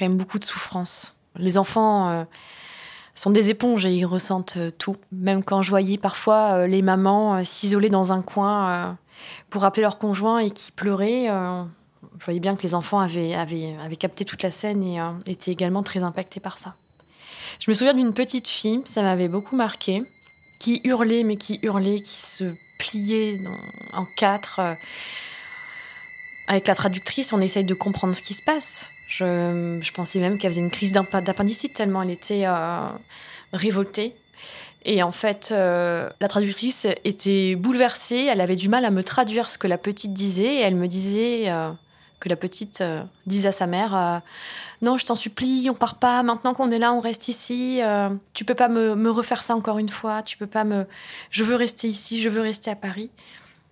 même 0.00 0.16
beaucoup 0.16 0.38
de 0.38 0.44
souffrance. 0.44 1.14
Les 1.36 1.58
enfants 1.58 2.26
sont 3.14 3.30
des 3.30 3.50
éponges 3.50 3.86
et 3.86 3.92
ils 3.92 4.04
ressentent 4.04 4.56
euh, 4.56 4.70
tout. 4.70 4.96
Même 5.12 5.44
quand 5.44 5.62
je 5.62 5.70
voyais 5.70 5.98
parfois 5.98 6.54
euh, 6.54 6.66
les 6.66 6.82
mamans 6.82 7.36
euh, 7.36 7.44
s'isoler 7.44 7.88
dans 7.88 8.12
un 8.12 8.22
coin 8.22 8.98
pour 9.50 9.64
appeler 9.64 9.82
leur 9.82 9.98
conjoint 9.98 10.38
et 10.40 10.50
qui 10.50 10.72
pleuraient, 10.72 11.28
je 12.18 12.24
voyais 12.24 12.40
bien 12.40 12.56
que 12.56 12.62
les 12.62 12.74
enfants 12.74 12.98
avaient, 12.98 13.36
capté 13.98 14.24
toute 14.24 14.42
la 14.42 14.50
scène 14.50 14.82
et 14.82 14.98
étaient 15.30 15.52
également 15.52 15.82
très 15.82 16.02
impactés 16.02 16.40
par 16.40 16.58
ça. 16.58 16.74
Je 17.60 17.70
me 17.70 17.74
souviens 17.74 17.94
d'une 17.94 18.12
petite 18.12 18.48
fille, 18.48 18.82
ça 18.84 19.02
m'avait 19.02 19.28
beaucoup 19.28 19.56
marqué, 19.56 20.02
qui 20.58 20.80
hurlait, 20.84 21.22
mais 21.22 21.36
qui 21.36 21.60
hurlait, 21.62 22.00
qui 22.00 22.20
se 22.20 22.54
pliait 22.78 23.40
en 23.92 24.04
quatre. 24.16 24.60
Avec 26.48 26.66
la 26.66 26.74
traductrice, 26.74 27.32
on 27.32 27.40
essaye 27.40 27.64
de 27.64 27.74
comprendre 27.74 28.14
ce 28.14 28.22
qui 28.22 28.34
se 28.34 28.42
passe. 28.42 28.90
Je, 29.16 29.92
pensais 29.92 30.18
même 30.18 30.38
qu'elle 30.38 30.50
faisait 30.50 30.60
une 30.60 30.70
crise 30.72 30.92
d'appendicite 30.92 31.72
tellement 31.72 32.02
elle 32.02 32.10
était 32.10 32.46
euh, 32.46 32.88
révoltée. 33.52 34.16
Et 34.84 35.02
en 35.02 35.12
fait, 35.12 35.50
euh, 35.52 36.10
la 36.20 36.28
traductrice 36.28 36.86
était 37.04 37.54
bouleversée. 37.54 38.26
Elle 38.30 38.40
avait 38.40 38.56
du 38.56 38.68
mal 38.68 38.84
à 38.84 38.90
me 38.90 39.04
traduire 39.04 39.48
ce 39.48 39.56
que 39.56 39.68
la 39.68 39.78
petite 39.78 40.12
disait. 40.12 40.56
Et 40.56 40.60
elle 40.60 40.74
me 40.74 40.88
disait 40.88 41.48
euh, 41.48 41.70
que 42.18 42.28
la 42.28 42.34
petite 42.34 42.82
disait 43.26 43.48
à 43.48 43.52
sa 43.52 43.68
mère 43.68 44.22
Non, 44.82 44.98
je 44.98 45.06
t'en 45.06 45.14
supplie, 45.14 45.68
on 45.70 45.74
part 45.74 45.94
pas. 46.00 46.24
Maintenant 46.24 46.52
qu'on 46.52 46.72
est 46.72 46.80
là, 46.80 46.92
on 46.92 47.00
reste 47.00 47.28
ici. 47.28 47.80
tu 48.32 48.44
peux 48.44 48.56
pas 48.56 48.68
me, 48.68 48.96
me, 48.96 49.10
refaire 49.10 49.44
ça 49.44 49.54
encore 49.54 49.78
une 49.78 49.88
fois. 49.88 50.22
Tu 50.22 50.36
peux 50.36 50.48
pas 50.48 50.64
me. 50.64 50.86
Je 51.30 51.44
veux 51.44 51.54
rester 51.54 51.86
ici. 51.86 52.20
Je 52.20 52.28
veux 52.28 52.42
rester 52.42 52.70
à 52.70 52.76
Paris. 52.76 53.10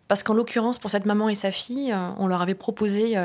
Parce 0.07 0.23
qu'en 0.23 0.35
l'occurrence, 0.35 0.79
pour 0.79 0.91
cette 0.91 1.05
maman 1.05 1.29
et 1.29 1.35
sa 1.35 1.51
fille, 1.51 1.95
on 2.19 2.29
leur 2.29 2.43
avait 2.43 2.55
proposé 2.55 3.17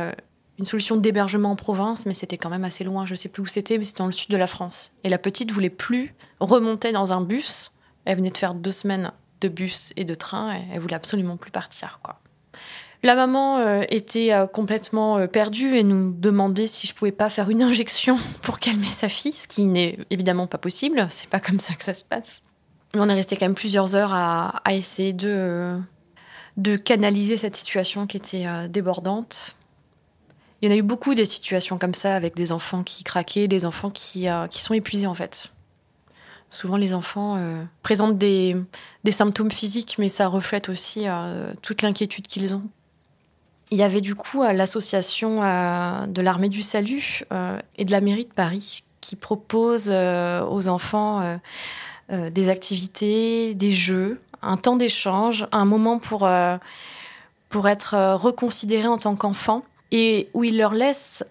une 0.59 0.65
solution 0.65 0.97
d'hébergement 0.97 1.51
en 1.51 1.55
province, 1.55 2.05
mais 2.05 2.13
c'était 2.13 2.37
quand 2.37 2.49
même 2.49 2.63
assez 2.63 2.83
loin. 2.83 3.05
Je 3.05 3.15
sais 3.15 3.29
plus 3.29 3.43
où 3.43 3.45
c'était, 3.45 3.77
mais 3.77 3.83
c'était 3.83 3.99
dans 3.99 4.07
le 4.07 4.11
sud 4.11 4.31
de 4.31 4.37
la 4.37 4.47
France. 4.47 4.91
Et 5.03 5.09
la 5.09 5.17
petite 5.17 5.51
voulait 5.51 5.69
plus 5.69 6.15
remonter 6.39 6.91
dans 6.91 7.13
un 7.13 7.21
bus. 7.21 7.71
Elle 8.05 8.17
venait 8.17 8.31
de 8.31 8.37
faire 8.37 8.53
deux 8.53 8.71
semaines 8.71 9.11
de 9.41 9.49
bus 9.49 9.93
et 9.95 10.03
de 10.03 10.15
train, 10.15 10.55
et 10.55 10.61
elle 10.73 10.79
voulait 10.79 10.95
absolument 10.95 11.37
plus 11.37 11.51
partir. 11.51 11.99
La 13.03 13.15
maman 13.15 13.59
euh, 13.59 13.83
était 13.89 14.33
euh, 14.33 14.47
complètement 14.47 15.17
euh, 15.17 15.27
perdue 15.27 15.75
et 15.75 15.83
nous 15.83 16.11
demandait 16.11 16.65
si 16.65 16.87
je 16.87 16.95
pouvais 16.95 17.11
pas 17.11 17.29
faire 17.29 17.49
une 17.49 17.61
injection 17.61 18.17
pour 18.41 18.59
calmer 18.59 18.87
sa 18.87 19.09
fille, 19.09 19.33
ce 19.33 19.47
qui 19.47 19.65
n'est 19.65 19.99
évidemment 20.09 20.47
pas 20.47 20.57
possible. 20.57 21.05
C'est 21.09 21.29
pas 21.29 21.39
comme 21.39 21.59
ça 21.59 21.75
que 21.75 21.83
ça 21.83 21.93
se 21.93 22.03
passe. 22.03 22.41
Mais 22.95 23.01
on 23.01 23.09
est 23.09 23.13
resté 23.13 23.35
quand 23.35 23.45
même 23.45 23.55
plusieurs 23.55 23.95
heures 23.95 24.13
à, 24.13 24.61
essayer 24.71 25.13
de 25.13 25.77
canaliser 26.83 27.37
cette 27.37 27.55
situation 27.55 28.07
qui 28.07 28.17
était 28.17 28.45
débordante. 28.69 29.55
Il 30.61 30.69
y 30.69 30.71
en 30.71 30.75
a 30.75 30.77
eu 30.77 30.83
beaucoup 30.83 31.13
des 31.13 31.25
situations 31.25 31.77
comme 31.77 31.93
ça 31.93 32.15
avec 32.15 32.35
des 32.35 32.51
enfants 32.51 32.83
qui 32.83 33.03
craquaient, 33.03 33.47
des 33.47 33.65
enfants 33.65 33.91
qui, 33.91 34.27
euh, 34.27 34.47
qui 34.47 34.61
sont 34.61 34.73
épuisés 34.73 35.07
en 35.07 35.13
fait. 35.13 35.51
Souvent 36.49 36.77
les 36.77 36.93
enfants 36.93 37.35
euh, 37.37 37.63
présentent 37.83 38.17
des, 38.17 38.55
des, 39.03 39.11
symptômes 39.11 39.51
physiques, 39.51 39.97
mais 39.99 40.09
ça 40.09 40.27
reflète 40.27 40.69
aussi 40.69 41.03
euh, 41.07 41.53
toute 41.61 41.81
l'inquiétude 41.81 42.25
qu'ils 42.25 42.55
ont. 42.55 42.63
Il 43.69 43.77
y 43.77 43.83
avait 43.83 44.01
du 44.01 44.15
coup 44.15 44.43
l'association 44.43 45.41
de 45.41 46.21
l'armée 46.21 46.47
du 46.47 46.61
salut 46.61 47.25
et 47.77 47.83
de 47.83 47.91
la 47.91 47.99
mairie 47.99 48.23
de 48.23 48.31
Paris 48.31 48.85
qui 49.01 49.17
propose 49.17 49.91
aux 49.91 50.67
enfants 50.69 51.37
des 52.09 52.47
activités, 52.47 53.55
des 53.55 53.71
jeux, 53.71 54.21
un 54.41 54.55
temps 54.55 54.77
d'échange, 54.77 55.47
un 55.51 55.65
moment 55.65 55.99
pour, 55.99 56.29
pour 57.49 57.67
être 57.67 58.13
reconsidéré 58.13 58.87
en 58.87 58.97
tant 58.97 59.17
qu'enfant 59.17 59.65
et 59.91 60.29
où 60.33 60.43
il 60.43 60.57
leur 60.57 60.73
laisse 60.73 61.23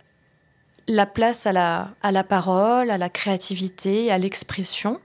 la 0.89 1.07
place 1.07 1.47
à 1.47 1.53
la, 1.53 2.25
parole, 2.25 2.91
à 2.91 2.99
la 2.99 3.09
créativité, 3.09 4.11
à 4.13 4.19
l'expression. 4.19 5.01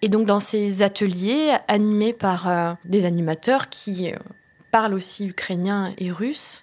Et 0.00 0.08
donc 0.08 0.26
dans 0.26 0.40
ces 0.40 0.82
ateliers 0.82 1.56
animés 1.66 2.12
par 2.12 2.48
euh, 2.48 2.72
des 2.84 3.04
animateurs 3.04 3.68
qui 3.68 4.12
euh, 4.12 4.16
parlent 4.70 4.94
aussi 4.94 5.26
ukrainien 5.26 5.92
et 5.98 6.12
russe, 6.12 6.62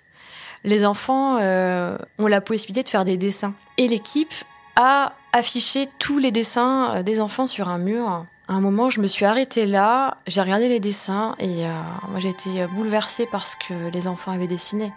les 0.64 0.86
enfants 0.86 1.38
euh, 1.42 1.98
ont 2.18 2.28
la 2.28 2.40
possibilité 2.40 2.84
de 2.84 2.90
faire 2.90 3.04
des 3.04 3.18
dessins. 3.18 3.54
Et 3.78 3.88
l'équipe 3.88 4.34
a 4.78 5.14
affiché 5.34 5.90
tous 6.00 6.18
les 6.18 6.32
dessins 6.32 7.04
des 7.04 7.20
enfants 7.20 7.48
sur 7.48 7.68
un 7.68 7.78
mur. 7.78 8.26
À 8.48 8.54
un 8.54 8.62
moment, 8.62 8.90
je 8.90 9.02
me 9.02 9.08
suis 9.08 9.26
arrêtée 9.26 9.66
là, 9.66 10.18
j'ai 10.28 10.42
regardé 10.42 10.70
les 10.70 10.80
dessins 10.80 11.36
et 11.40 11.66
moi 12.10 12.20
j'ai 12.20 12.30
été 12.30 12.68
bouleversée 12.68 13.26
par 13.26 13.48
ce 13.48 13.56
que 13.56 13.90
les 13.90 14.08
enfants 14.08 14.32
avaient 14.32 14.48
dessiné. 14.48 14.92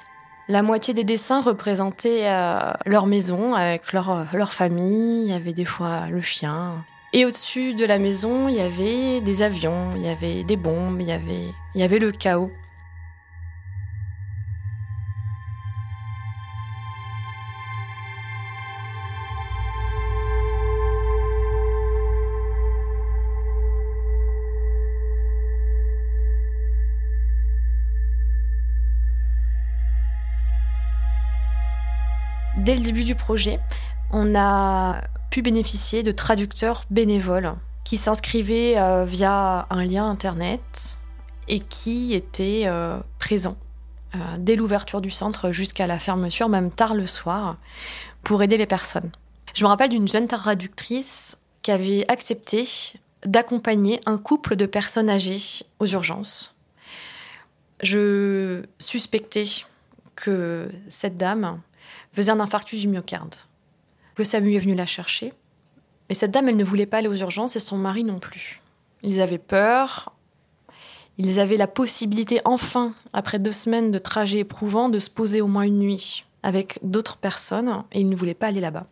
La 0.51 0.63
moitié 0.63 0.95
des 0.95 1.05
dessins 1.05 1.43
représentaient 1.43 2.27
euh, 2.27 2.73
leur 2.87 3.07
maison 3.07 3.55
avec 3.55 3.93
leur, 3.93 4.11
euh, 4.11 4.25
leur 4.33 4.53
famille, 4.53 5.25
il 5.25 5.31
y 5.31 5.35
avait 5.35 5.53
des 5.53 5.67
fois 5.67 6.07
le 6.11 6.23
chien. 6.23 6.87
Et 7.13 7.27
au-dessus 7.27 7.75
de 7.75 7.85
la 7.85 7.99
maison, 7.99 8.49
il 8.49 8.55
y 8.55 8.61
avait 8.63 9.21
des 9.21 9.43
avions, 9.43 9.91
il 9.95 10.07
y 10.07 10.09
avait 10.09 10.45
des 10.45 10.57
bombes, 10.57 11.03
il 11.03 11.07
y 11.07 11.13
avait, 11.13 11.53
il 11.75 11.81
y 11.83 11.85
avait 11.85 11.99
le 11.99 12.13
chaos. 12.13 12.51
Dès 32.59 32.77
le 32.77 32.83
début 32.83 33.05
du 33.05 33.15
projet, 33.15 33.61
on 34.11 34.35
a 34.35 35.03
pu 35.31 35.43
bénéficier 35.43 36.03
de 36.03 36.13
traducteurs 36.13 36.85
bénévoles 36.91 37.55
qui 37.85 37.97
s'inscrivaient 37.97 38.79
euh, 38.79 39.05
via 39.05 39.67
un 39.71 39.85
lien 39.85 40.09
internet 40.09 40.99
et 41.49 41.61
qui 41.61 42.15
étaient 42.15 42.65
euh, 42.67 42.99
présents 43.19 43.57
euh, 44.15 44.19
dès 44.39 44.57
l'ouverture 44.57 45.01
du 45.01 45.11
centre 45.11 45.53
jusqu'à 45.53 45.87
la 45.87 45.99
fermeture, 45.99 46.49
même 46.49 46.71
tard 46.71 46.95
le 46.95 47.07
soir, 47.07 47.57
pour 48.23 48.43
aider 48.43 48.57
les 48.57 48.67
personnes. 48.67 49.11
Je 49.55 49.65
me 49.65 49.69
rappelle 49.69 49.91
d'une 49.91 50.09
jeune 50.09 50.27
traductrice 50.27 51.39
qui 51.63 51.71
avait 51.71 52.05
accepté 52.09 52.69
d'accompagner 53.25 54.01
un 54.07 54.19
couple 54.19 54.57
de 54.57 54.67
personnes 54.67 55.09
âgées 55.09 55.65
aux 55.79 55.87
urgences. 55.87 56.55
Je 57.83 58.63
suspectais 58.79 59.47
que 60.15 60.71
cette 60.89 61.17
dame 61.17 61.61
faisait 62.13 62.33
un 62.33 62.41
infarctus 62.41 62.81
du 62.81 62.89
myocarde. 62.89 63.35
Le 64.17 64.25
SAMU 64.25 64.55
est 64.55 64.59
venu 64.59 64.75
la 64.75 64.87
chercher. 64.87 65.33
Mais 66.09 66.15
cette 66.15 66.31
dame, 66.31 66.49
elle 66.49 66.57
ne 66.57 66.65
voulait 66.65 66.87
pas 66.87 66.99
aller 66.99 67.09
aux 67.09 67.15
urgences 67.15 67.57
et 67.57 67.61
son 67.61 67.77
mari 67.77 68.05
non 68.05 68.19
plus. 68.19 68.61
Ils 69.03 69.21
avaient 69.21 69.39
peur. 69.39 70.13
Ils 71.19 71.41
avaient 71.41 71.57
la 71.57 71.67
possibilité, 71.67 72.41
enfin, 72.45 72.95
après 73.13 73.39
deux 73.39 73.53
semaines 73.53 73.91
de 73.91 73.99
trajet 73.99 74.39
éprouvant, 74.39 74.89
de 74.89 74.99
se 74.99 75.11
poser 75.11 75.41
au 75.41 75.47
moins 75.49 75.65
une 75.65 75.79
nuit 75.79 76.25
avec 76.43 76.79
d'autres 76.83 77.17
personnes 77.17 77.83
et 77.93 78.01
ils 78.01 78.09
ne 78.09 78.17
voulaient 78.17 78.35
pas 78.35 78.47
aller 78.47 78.61
là-bas. 78.61 78.87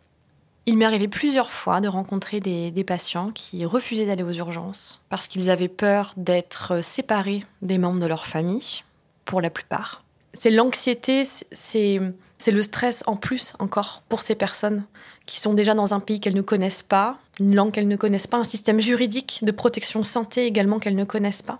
Il 0.65 0.77
m'est 0.77 0.85
arrivé 0.85 1.07
plusieurs 1.07 1.51
fois 1.51 1.79
de 1.79 1.87
rencontrer 1.87 2.41
des, 2.41 2.71
des 2.71 2.83
patients 2.83 3.31
qui 3.31 3.63
refusaient 3.63 4.05
d'aller 4.05 4.23
aux 4.23 4.33
urgences 4.33 5.05
parce 5.07 5.29
qu'ils 5.29 5.49
avaient 5.49 5.69
peur 5.69 6.13
d'être 6.17 6.83
séparés 6.83 7.45
des 7.61 7.77
membres 7.77 8.01
de 8.01 8.05
leur 8.05 8.25
famille, 8.25 8.83
pour 9.27 9.41
la 9.41 9.51
plupart. 9.51 10.03
C'est 10.33 10.49
l'anxiété, 10.49 11.23
c'est 11.23 12.01
c'est 12.37 12.51
le 12.51 12.61
stress 12.63 13.03
en 13.07 13.15
plus 13.15 13.53
encore 13.59 14.03
pour 14.09 14.21
ces 14.21 14.35
personnes 14.35 14.83
qui 15.25 15.39
sont 15.39 15.53
déjà 15.53 15.73
dans 15.73 15.93
un 15.93 15.99
pays 15.99 16.19
qu'elles 16.19 16.35
ne 16.35 16.41
connaissent 16.41 16.83
pas, 16.83 17.13
une 17.39 17.55
langue 17.55 17.71
qu'elles 17.71 17.87
ne 17.87 17.95
connaissent 17.95 18.27
pas, 18.27 18.37
un 18.37 18.43
système 18.43 18.79
juridique 18.79 19.39
de 19.43 19.51
protection 19.51 20.03
santé 20.03 20.45
également 20.45 20.79
qu'elles 20.79 20.95
ne 20.95 21.03
connaissent 21.03 21.41
pas. 21.41 21.59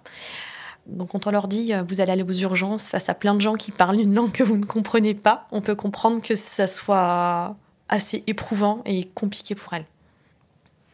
Donc 0.86 1.12
quand 1.12 1.27
on 1.27 1.31
leur 1.31 1.48
dit 1.48 1.74
euh, 1.74 1.84
vous 1.84 2.00
allez 2.00 2.12
aller 2.12 2.24
aux 2.24 2.31
urgences 2.31 2.88
face 2.88 3.10
à 3.10 3.13
plein 3.13 3.36
de 3.36 3.41
gens 3.41 3.55
qui 3.55 3.72
parlent 3.72 4.00
une 4.00 4.13
langue 4.13 4.31
que 4.31 4.43
vous 4.43 4.57
ne 4.57 4.65
comprenez 4.65 5.13
pas, 5.13 5.48
on 5.51 5.62
peut 5.62 5.75
comprendre 5.75 6.22
que 6.22 6.36
ça 6.36 6.67
soit 6.67 7.55
assez 7.89 8.24
éprouvant 8.27 8.81
et 8.86 9.05
compliqué 9.05 9.55
pour 9.55 9.74
elles. 9.74 9.86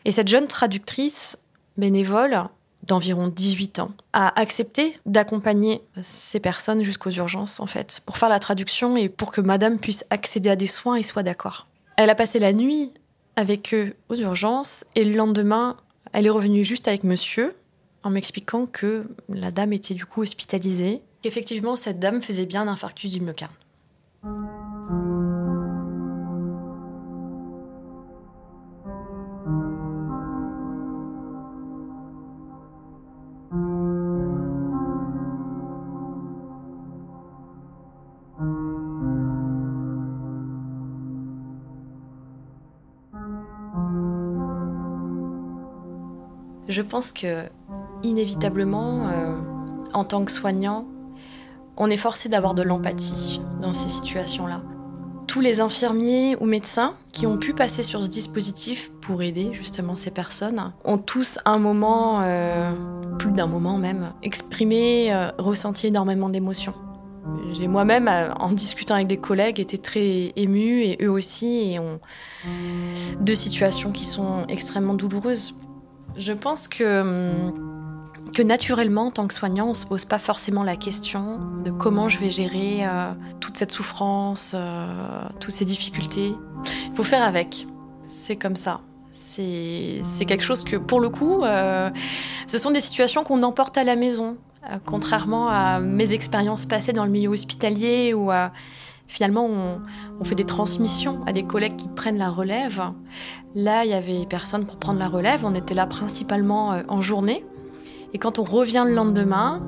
Et 0.06 0.12
cette 0.12 0.28
jeune 0.28 0.48
traductrice 0.48 1.38
bénévole 1.78 2.44
d'environ 2.84 3.28
18 3.28 3.80
ans 3.80 3.92
a 4.12 4.40
accepté 4.40 4.98
d'accompagner 5.06 5.82
ces 6.02 6.40
personnes 6.40 6.84
jusqu'aux 6.84 7.12
urgences 7.12 7.60
en 7.60 7.68
fait 7.68 8.02
pour 8.06 8.18
faire 8.18 8.30
la 8.30 8.40
traduction 8.40 8.98
et 8.98 9.10
pour 9.10 9.32
que 9.32 9.42
madame 9.42 9.80
puisse 9.80 10.06
accéder 10.10 10.50
à 10.50 10.56
des 10.56 10.68
soins 10.68 10.96
et 10.96 11.04
soit 11.04 11.24
d'accord. 11.24 11.68
Elle 11.98 12.10
a 12.10 12.16
passé 12.16 12.40
la 12.40 12.54
nuit 12.54 12.94
avec 13.36 13.74
eux 13.74 13.96
aux 14.10 14.16
urgences 14.16 14.86
et 14.96 15.04
le 15.04 15.16
lendemain, 15.16 15.78
elle 16.12 16.26
est 16.26 16.32
revenue 16.32 16.64
juste 16.64 16.88
avec 16.88 17.04
monsieur 17.04 17.56
en 18.04 18.10
m'expliquant 18.10 18.66
que 18.66 19.08
la 19.30 19.52
dame 19.52 19.74
était 19.74 19.94
du 19.94 20.06
coup 20.06 20.22
hospitalisée, 20.22 21.02
qu'effectivement 21.22 21.76
cette 21.76 22.00
dame 22.00 22.22
faisait 22.22 22.46
bien 22.46 22.64
un 22.64 22.68
infarctus 22.68 23.12
du 23.12 23.22
myocarde. 23.22 23.54
Je 46.74 46.82
pense 46.82 47.12
que 47.12 47.44
inévitablement, 48.02 49.06
euh, 49.06 49.38
en 49.94 50.04
tant 50.04 50.26
que 50.26 50.32
soignant, 50.32 50.88
on 51.78 51.88
est 51.92 51.98
forcé 51.98 52.30
d'avoir 52.30 52.56
de 52.56 52.64
l'empathie 52.64 53.42
dans 53.62 53.76
ces 53.76 53.90
situations-là. 53.90 54.64
Tous 55.28 55.40
les 55.40 55.62
infirmiers 55.62 56.36
ou 56.42 56.46
médecins 56.46 56.96
qui 57.12 57.28
ont 57.28 57.38
pu 57.38 57.54
passer 57.54 57.84
sur 57.84 58.02
ce 58.02 58.08
dispositif 58.08 58.92
pour 59.02 59.22
aider 59.22 59.52
justement 59.54 59.96
ces 59.96 60.10
personnes 60.10 60.74
ont 60.84 60.98
tous 60.98 61.38
un 61.46 61.60
moment, 61.60 62.22
euh, 62.24 62.72
plus 63.20 63.32
d'un 63.32 63.46
moment 63.46 63.78
même, 63.78 64.12
exprimé, 64.24 65.14
euh, 65.14 65.30
ressenti 65.38 65.86
énormément 65.86 66.30
d'émotions. 66.30 66.74
J'ai 67.52 67.68
moi-même, 67.68 68.10
en 68.40 68.52
discutant 68.52 68.96
avec 68.96 69.06
des 69.06 69.18
collègues, 69.18 69.60
été 69.60 69.78
très 69.78 70.34
émue 70.36 70.82
et 70.82 70.98
eux 71.04 71.12
aussi, 71.12 71.74
et 71.74 71.80
ont 71.80 72.00
deux 73.22 73.36
situations 73.36 73.92
qui 73.92 74.06
sont 74.06 74.48
extrêmement 74.50 74.96
douloureuses. 74.96 75.54
Je 76.18 76.34
pense 76.34 76.68
que, 76.68 77.02
hum, 77.02 77.54
que 78.34 78.42
naturellement, 78.42 79.08
en 79.08 79.12
tant 79.12 79.28
que 79.28 79.34
soignant, 79.34 79.66
on 79.66 79.70
ne 79.70 79.74
se 79.76 79.86
pose 79.86 80.06
pas 80.06 80.20
forcément 80.20 80.64
la 80.64 80.76
question 80.76 81.40
de 81.64 81.72
comment 81.72 82.10
je 82.10 82.20
vais 82.20 82.30
gérer 82.30 82.86
euh, 82.86 83.12
toute 83.40 83.58
cette 83.58 83.72
souffrance, 83.72 84.54
euh, 84.56 85.24
toutes 85.40 85.54
ces 85.54 85.66
difficultés. 85.66 86.36
Il 86.88 86.96
faut 86.96 87.04
faire 87.04 87.24
avec. 87.24 87.68
C'est 88.06 88.36
comme 88.36 88.56
ça. 88.56 88.82
C'est 89.12 90.02
quelque 90.28 90.44
chose 90.44 90.64
que, 90.64 90.76
pour 90.76 91.00
le 91.00 91.10
coup, 91.10 91.44
euh, 91.44 91.92
ce 92.48 92.58
sont 92.58 92.72
des 92.72 92.80
situations 92.80 93.24
qu'on 93.24 93.44
emporte 93.44 93.78
à 93.78 93.84
la 93.84 93.96
maison, 93.96 94.38
contrairement 94.86 95.50
à 95.50 95.80
mes 95.80 96.14
expériences 96.14 96.66
passées 96.66 96.94
dans 96.94 97.06
le 97.06 97.12
milieu 97.12 97.30
hospitalier 97.30 98.16
ou 98.16 98.32
à 98.32 98.52
Finalement, 99.14 99.48
on, 100.20 100.24
fait 100.24 100.34
des 100.34 100.44
transmissions 100.44 101.22
à 101.28 101.34
des 101.34 101.44
collègues 101.44 101.76
qui 101.76 101.88
prennent 101.88 102.18
la 102.18 102.32
relève. 102.32 102.82
Là, 103.54 103.86
il 103.86 103.92
y 103.92 103.94
avait 103.94 104.26
personne 104.28 104.66
pour 104.66 104.78
prendre 104.78 104.98
la 104.98 105.08
relève. 105.08 105.46
On 105.46 105.54
était 105.54 105.76
là 105.76 105.86
principalement 105.86 106.74
euh, 106.74 106.82
en 106.88 107.00
journée. 107.00 107.46
Et 108.14 108.18
quand 108.18 108.40
on 108.40 108.44
revient 108.44 108.86
le 108.88 108.96
lendemain, 108.96 109.62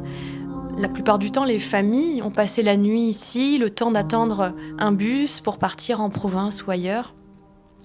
la 0.79 0.89
plupart 0.89 1.19
du 1.19 1.29
temps, 1.29 1.43
les 1.43 1.59
familles 1.59 2.23
ont 2.23 2.31
passé 2.31 2.63
la 2.63 2.75
nuit 2.75 3.03
ici, 3.03 3.59
le 3.59 3.69
temps 3.69 3.91
d'attendre 3.91 4.55
un 4.79 4.91
bus 4.91 5.41
pour 5.41 5.59
partir 5.59 6.01
en 6.01 6.09
province 6.09 6.65
ou 6.65 6.71
ailleurs. 6.71 7.13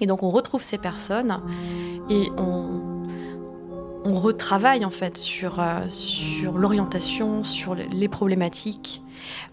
Et 0.01 0.07
donc 0.07 0.23
on 0.23 0.31
retrouve 0.31 0.63
ces 0.63 0.79
personnes 0.79 1.43
et 2.09 2.31
on, 2.39 2.81
retravaille 4.03 4.87
en 4.87 4.91
fait 4.91 5.19
sur, 5.19 5.61
euh, 5.61 5.89
sur 5.89 6.57
l'orientation, 6.57 7.45
sur 7.45 7.75
les 7.75 8.09
problématiques. 8.09 9.03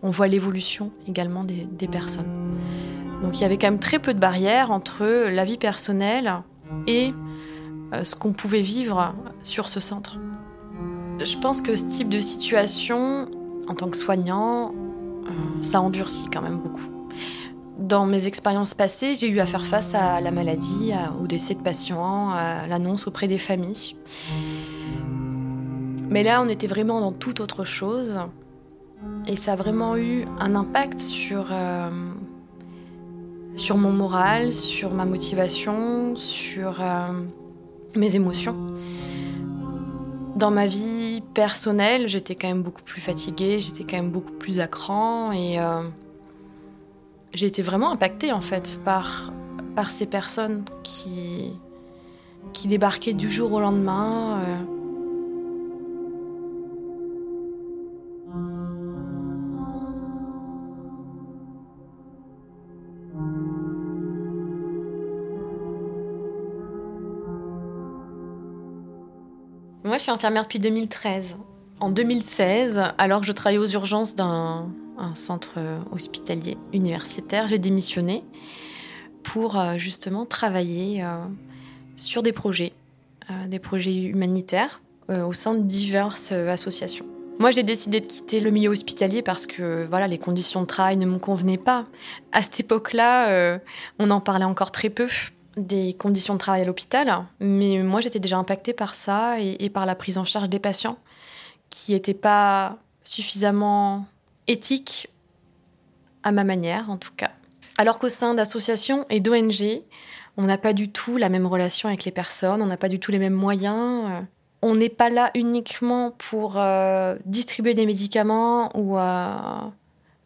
On 0.04 0.10
voit 0.10 0.28
l'évolution 0.28 0.92
également 1.08 1.44
des, 1.44 1.88
personnes. 1.88 2.30
Donc 3.22 3.40
il 3.40 3.42
y 3.42 3.46
avait 3.46 3.58
quand 3.58 3.68
même 3.68 3.80
très 3.80 4.00
peu 4.00 4.14
de 4.14 4.20
barrières 4.20 4.72
entre 4.72 5.06
la 5.30 5.46
vie 5.46 5.58
personnelle 5.58 6.34
et 6.86 7.14
euh, 7.94 8.04
ce 8.04 8.16
qu'on 8.16 8.34
pouvait 8.34 8.62
vivre 8.62 9.16
sur 9.44 9.70
ce 9.70 9.80
centre. 9.80 10.20
Je 11.24 11.38
pense 11.38 11.62
que 11.62 11.76
ce 11.76 11.86
type 11.86 12.10
de 12.10 12.20
situation, 12.20 13.30
en 13.68 13.74
tant 13.74 13.90
que 13.90 13.98
soignant, 13.98 14.72
euh, 14.72 15.30
ça 15.62 15.82
endurcit 15.82 16.26
quand 16.32 16.42
même 16.42 16.60
beaucoup. 16.60 16.92
Dans 17.80 18.06
mes 18.06 18.28
expériences 18.28 18.74
passées, 18.74 19.16
j'ai 19.16 19.30
eu 19.30 19.40
à 19.40 19.46
faire 19.46 19.66
face 19.66 19.96
à 19.96 20.20
la 20.20 20.32
maladie, 20.32 20.92
au 21.22 21.28
décès 21.28 21.54
de 21.54 21.62
patients, 21.62 22.32
à 22.32 22.68
l'annonce 22.68 23.08
auprès 23.08 23.28
des 23.28 23.38
familles. 23.38 23.96
Mais 26.10 26.24
là, 26.24 26.42
on 26.42 26.48
était 26.48 26.68
vraiment 26.68 27.02
dans 27.02 27.12
toute 27.12 27.40
autre 27.40 27.66
chose. 27.66 28.20
Et 29.28 29.36
ça 29.36 29.54
a 29.54 29.56
vraiment 29.56 29.98
eu 29.98 30.26
un 30.40 30.56
impact 30.56 31.00
sur, 31.00 31.50
euh, 31.52 31.90
sur 33.56 33.78
mon 33.78 33.92
moral, 33.92 34.54
sur 34.54 34.94
ma 34.94 35.06
motivation, 35.06 36.16
sur 36.16 36.82
euh, 36.82 37.12
mes 37.96 38.16
émotions. 38.16 38.56
Dans 40.38 40.52
ma 40.52 40.68
vie 40.68 41.22
personnelle, 41.34 42.08
j'étais 42.08 42.36
quand 42.36 42.48
même 42.48 42.62
beaucoup 42.62 42.84
plus 42.84 43.02
fatiguée, 43.02 43.60
j'étais 43.60 43.84
quand 43.84 43.98
même 43.98 44.12
beaucoup 44.12 44.34
plus 44.34 44.60
à 44.60 44.68
cran 44.68 45.32
et 45.32 45.60
euh, 45.60 45.82
j'ai 47.34 47.48
été 47.48 47.62
vraiment 47.62 47.92
impactée 47.92 48.32
en 48.32 48.42
fait 48.42 48.80
par, 48.86 49.34
par 49.76 49.90
ces 49.90 50.06
personnes 50.06 50.64
qui, 50.84 51.54
qui 52.54 52.68
débarquaient 52.68 53.14
du 53.14 53.30
jour 53.30 53.52
au 53.52 53.60
lendemain. 53.60 54.40
Moi, 69.88 69.98
je 69.98 70.04
suis 70.04 70.12
infirmière 70.12 70.44
depuis 70.44 70.60
2013. 70.60 71.38
En 71.80 71.90
2016, 71.90 72.82
alors 72.98 73.22
que 73.22 73.28
je 73.28 73.32
travaillais 73.32 73.60
aux 73.60 73.68
urgences 73.68 74.16
d'un 74.16 74.70
un 74.98 75.16
centre 75.16 75.54
euh, 75.58 75.80
hospitalier 75.92 76.58
universitaire, 76.74 77.48
j'ai 77.48 77.60
démissionné 77.60 78.24
pour 79.24 79.58
euh, 79.58 79.78
justement 79.78 80.26
travailler 80.26 81.04
euh, 81.04 81.18
sur 81.96 82.24
des 82.24 82.34
projets, 82.34 82.74
des 83.48 83.60
projets 83.60 83.94
humanitaires 84.04 84.82
au 85.10 85.34
sein 85.34 85.54
de 85.54 85.64
diverses 85.64 86.32
associations. 86.32 87.06
Moi, 87.40 87.52
j'ai 87.52 87.64
décidé 87.64 88.00
de 88.00 88.06
quitter 88.06 88.40
le 88.40 88.52
milieu 88.52 88.70
hospitalier 88.70 89.22
parce 89.22 89.46
que 89.46 89.86
voilà, 89.90 90.08
les 90.08 90.18
conditions 90.18 90.62
de 90.62 90.66
travail 90.66 90.96
ne 90.96 91.06
me 91.06 91.18
convenaient 91.18 91.58
pas. 91.58 91.86
À 92.32 92.42
cette 92.42 92.60
époque-là, 92.60 93.60
on 94.00 94.12
en 94.12 94.22
parlait 94.22 94.46
encore 94.46 94.72
très 94.72 94.90
peu 94.90 95.08
des 95.58 95.94
conditions 95.94 96.36
de 96.36 96.40
travail 96.40 96.62
à 96.62 96.66
l'hôpital, 96.66 97.26
mais 97.40 97.82
moi, 97.84 98.00
j'étais 98.00 98.20
déjà 98.20 98.38
impactée 98.38 98.74
par 98.74 98.96
ça 98.96 99.40
et, 99.40 99.70
par 99.70 99.86
la 99.86 99.96
prise 99.96 100.18
en 100.18 100.26
charge 100.26 100.50
des 100.50 100.60
patients 100.60 100.98
qui 101.70 101.94
n'étaient 101.94 102.14
pas 102.14 102.78
suffisamment 103.04 104.06
éthique 104.48 105.10
à 106.24 106.32
ma 106.32 106.44
manière 106.44 106.90
en 106.90 106.98
tout 106.98 107.12
cas. 107.16 107.32
Alors 107.78 108.00
qu'au 108.00 108.10
sein 108.10 108.34
d'associations 108.34 109.06
et 109.10 109.20
d'ONG, 109.20 109.82
on 110.38 110.44
n'a 110.44 110.58
pas 110.58 110.74
du 110.74 110.90
tout 110.90 111.18
la 111.18 111.30
même 111.30 111.46
relation 111.46 111.90
avec 111.90 112.06
les 112.06 112.12
personnes, 112.12 112.62
on 112.62 112.66
n'a 112.66 112.78
pas 112.78 112.90
du 112.90 113.00
tout 113.00 113.12
les 113.12 113.20
mêmes 113.20 113.34
moyens. 113.34 114.26
On 114.62 114.76
n'est 114.76 114.90
pas 114.90 115.10
là 115.10 115.32
uniquement 115.36 116.12
pour 116.12 116.58
euh, 116.58 117.16
distribuer 117.26 117.74
des 117.74 117.86
médicaments 117.86 118.76
ou 118.76 118.98
euh, 118.98 119.60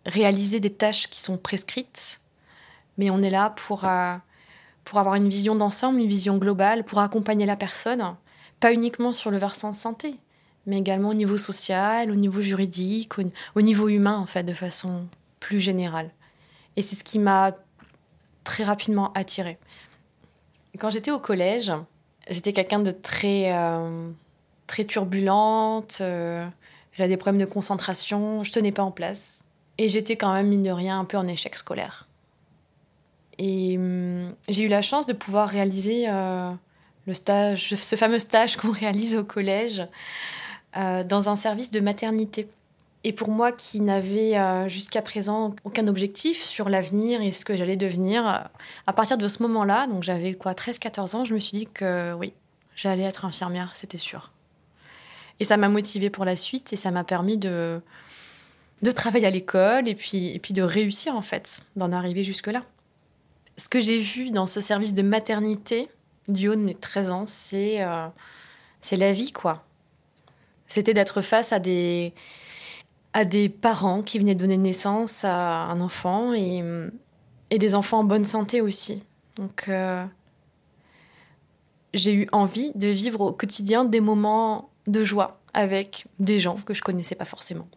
réaliser 0.05 0.59
des 0.59 0.71
tâches 0.71 1.07
qui 1.07 1.21
sont 1.21 1.37
prescrites, 1.37 2.21
mais 2.97 3.09
on 3.09 3.21
est 3.21 3.29
là 3.29 3.53
pour, 3.55 3.83
euh, 3.83 4.15
pour 4.83 4.99
avoir 4.99 5.15
une 5.15 5.29
vision 5.29 5.55
d'ensemble, 5.55 5.99
une 5.99 6.07
vision 6.07 6.37
globale, 6.37 6.83
pour 6.83 6.99
accompagner 6.99 7.45
la 7.45 7.55
personne, 7.55 8.15
pas 8.59 8.73
uniquement 8.73 9.13
sur 9.13 9.31
le 9.31 9.37
versant 9.37 9.73
santé, 9.73 10.15
mais 10.65 10.77
également 10.77 11.09
au 11.09 11.13
niveau 11.13 11.37
social, 11.37 12.11
au 12.11 12.15
niveau 12.15 12.41
juridique, 12.41 13.13
au, 13.55 13.61
niveau 13.61 13.89
humain, 13.89 14.17
en 14.17 14.25
fait, 14.25 14.43
de 14.43 14.53
façon 14.53 15.07
plus 15.39 15.59
générale. 15.59 16.11
Et 16.75 16.81
c'est 16.81 16.95
ce 16.95 17.03
qui 17.03 17.19
m'a 17.19 17.53
très 18.43 18.63
rapidement 18.63 19.11
attirée. 19.13 19.57
Quand 20.79 20.89
j'étais 20.89 21.11
au 21.11 21.19
collège, 21.19 21.71
j'étais 22.29 22.53
quelqu'un 22.53 22.79
de 22.79 22.91
très, 22.91 23.53
euh, 23.53 24.09
très 24.67 24.85
turbulente. 24.85 25.97
Euh, 26.01 26.47
j'avais 26.93 27.09
des 27.09 27.17
problèmes 27.17 27.41
de 27.41 27.51
concentration. 27.51 28.43
Je 28.43 28.51
tenais 28.51 28.71
pas 28.71 28.83
en 28.83 28.91
place. 28.91 29.43
Et 29.77 29.89
j'étais 29.89 30.15
quand 30.15 30.33
même, 30.33 30.47
mine 30.47 30.63
de 30.63 30.71
rien, 30.71 30.99
un 30.99 31.05
peu 31.05 31.17
en 31.17 31.27
échec 31.27 31.55
scolaire. 31.55 32.07
Et 33.37 33.77
hum, 33.77 34.10
j'ai 34.47 34.63
eu 34.63 34.67
la 34.67 34.81
chance 34.81 35.05
de 35.05 35.13
pouvoir 35.13 35.49
réaliser 35.49 36.05
euh, 36.09 36.51
le 37.07 37.13
stage, 37.13 37.75
ce 37.75 37.95
fameux 37.95 38.19
stage 38.19 38.57
qu'on 38.57 38.71
réalise 38.71 39.15
au 39.15 39.23
collège, 39.23 39.83
dans 40.73 41.27
un 41.27 41.35
service 41.35 41.71
de 41.71 41.81
maternité. 41.81 42.47
Et 43.03 43.13
pour 43.13 43.29
moi 43.29 43.51
qui 43.51 43.79
n'avais 43.79 44.37
euh, 44.37 44.67
jusqu'à 44.67 45.01
présent 45.01 45.55
aucun 45.63 45.87
objectif 45.87 46.43
sur 46.43 46.69
l'avenir 46.69 47.21
et 47.21 47.31
ce 47.31 47.45
que 47.45 47.57
j'allais 47.57 47.77
devenir, 47.77 48.27
euh, 48.27 48.37
à 48.85 48.93
partir 48.93 49.17
de 49.17 49.27
ce 49.27 49.41
moment-là, 49.41 49.87
donc 49.87 50.03
j'avais 50.03 50.35
quoi 50.35 50.53
13-14 50.53 51.15
ans, 51.15 51.25
je 51.25 51.33
me 51.33 51.39
suis 51.39 51.57
dit 51.57 51.67
que 51.67 52.13
oui, 52.13 52.33
j'allais 52.75 53.03
être 53.03 53.25
infirmière, 53.25 53.71
c'était 53.73 53.97
sûr. 53.97 54.31
Et 55.39 55.45
ça 55.45 55.57
m'a 55.57 55.67
motivée 55.67 56.11
pour 56.11 56.25
la 56.25 56.35
suite 56.35 56.73
et 56.73 56.75
ça 56.75 56.91
m'a 56.91 57.03
permis 57.03 57.37
de, 57.37 57.81
de 58.83 58.91
travailler 58.91 59.25
à 59.25 59.31
l'école 59.31 59.87
et 59.87 59.95
puis, 59.95 60.27
et 60.27 60.37
puis 60.37 60.53
de 60.53 60.61
réussir 60.61 61.15
en 61.15 61.23
fait, 61.23 61.61
d'en 61.75 61.91
arriver 61.91 62.23
jusque-là. 62.23 62.63
Ce 63.61 63.69
que 63.69 63.79
j'ai 63.79 63.99
vu 63.99 64.31
dans 64.31 64.47
ce 64.47 64.59
service 64.59 64.95
de 64.95 65.03
maternité 65.03 65.87
du 66.27 66.49
haut 66.49 66.55
de 66.55 66.61
mes 66.61 66.73
13 66.73 67.11
ans, 67.11 67.25
c'est 67.27 67.83
euh, 67.83 68.07
c'est 68.81 68.95
la 68.95 69.13
vie 69.13 69.31
quoi. 69.31 69.63
C'était 70.65 70.95
d'être 70.95 71.21
face 71.21 71.53
à 71.53 71.59
des 71.59 72.15
à 73.13 73.23
des 73.23 73.49
parents 73.49 74.01
qui 74.01 74.17
venaient 74.17 74.33
donner 74.33 74.57
naissance 74.57 75.23
à 75.25 75.65
un 75.65 75.79
enfant 75.79 76.33
et, 76.33 76.63
et 77.51 77.59
des 77.59 77.75
enfants 77.75 77.99
en 77.99 78.03
bonne 78.03 78.25
santé 78.25 78.61
aussi. 78.61 79.03
Donc 79.35 79.65
euh, 79.67 80.07
j'ai 81.93 82.15
eu 82.15 82.27
envie 82.31 82.71
de 82.73 82.87
vivre 82.87 83.21
au 83.21 83.31
quotidien 83.31 83.85
des 83.85 84.01
moments 84.01 84.71
de 84.87 85.03
joie 85.03 85.39
avec 85.53 86.07
des 86.17 86.39
gens 86.39 86.55
que 86.55 86.73
je 86.73 86.81
connaissais 86.81 87.13
pas 87.13 87.25
forcément. 87.25 87.67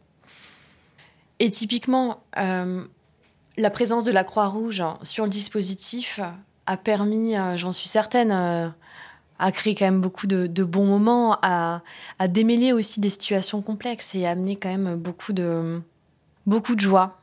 Et 1.41 1.51
typiquement, 1.51 2.23
euh, 2.39 2.87
la 3.57 3.71
présence 3.71 4.05
de 4.05 4.13
la 4.13 4.25
Croix-Rouge 4.25 4.83
sur 5.03 5.25
le 5.25 5.31
dispositif 5.31 6.21
a 6.67 6.77
permis, 6.77 7.37
euh, 7.37 7.57
j'en 7.57 7.73
suis 7.73 7.89
certaine, 7.89 8.33
a 8.33 9.53
créé 9.53 9.75
quand 9.75 9.85
même 9.85 10.01
beaucoup 10.01 10.27
de, 10.27 10.65
bons 10.65 10.87
moments, 10.87 11.39
à, 11.43 11.83
démêler 12.29 12.73
aussi 12.73 13.01
des 13.01 13.11
situations 13.11 13.63
complexes 13.63 14.15
et 14.15 14.27
à 14.27 14.31
amener 14.31 14.57
quand 14.57 14.71
même 14.71 14.97
beaucoup 14.97 15.33
de, 15.33 15.81
beaucoup 16.47 16.75
de 16.75 16.81
joie. 16.81 17.21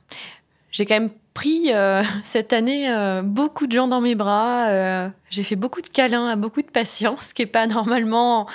J'ai 0.72 0.86
quand 0.86 0.96
même 0.96 1.12
pris 1.34 1.74
euh, 1.74 2.04
cette 2.24 2.54
année 2.54 2.89
euh, 2.89 3.22
beaucoup 3.22 3.67
de 3.67 3.72
gens 3.72 3.88
dans 3.88 4.02
mes 4.02 4.15
bras. 4.15 4.70
Euh, 4.70 5.10
j'ai 5.30 5.44
fait 5.44 5.56
beaucoup 5.56 5.82
de 5.82 5.88
câlins 5.88 6.28
à 6.28 6.36
beaucoup 6.36 6.62
de 6.62 6.70
patients, 6.70 7.17
ce 7.20 7.34
qui 7.34 7.44
est 7.44 7.48
pas 7.48 7.67
normalement, 7.67 8.48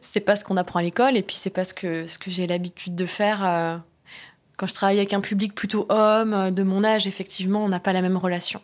c'est 0.00 0.20
pas 0.20 0.36
ce 0.36 0.44
qu'on 0.44 0.56
apprend 0.56 0.80
à 0.80 0.82
l'école 0.82 1.16
et 1.16 1.22
puis 1.22 1.36
c'est 1.36 1.50
pas 1.50 1.64
ce 1.64 1.74
que 1.74 2.06
ce 2.06 2.18
que 2.18 2.30
j'ai 2.30 2.46
l'habitude 2.46 2.94
de 2.94 3.06
faire 3.06 3.82
quand 4.58 4.66
je 4.66 4.74
travaille 4.74 4.98
avec 4.98 5.14
un 5.14 5.20
public 5.20 5.54
plutôt 5.54 5.86
homme 5.88 6.50
de 6.50 6.62
mon 6.62 6.84
âge. 6.84 7.06
Effectivement, 7.06 7.64
on 7.64 7.68
n'a 7.68 7.80
pas 7.80 7.94
la 7.94 8.02
même 8.02 8.18
relation. 8.18 8.60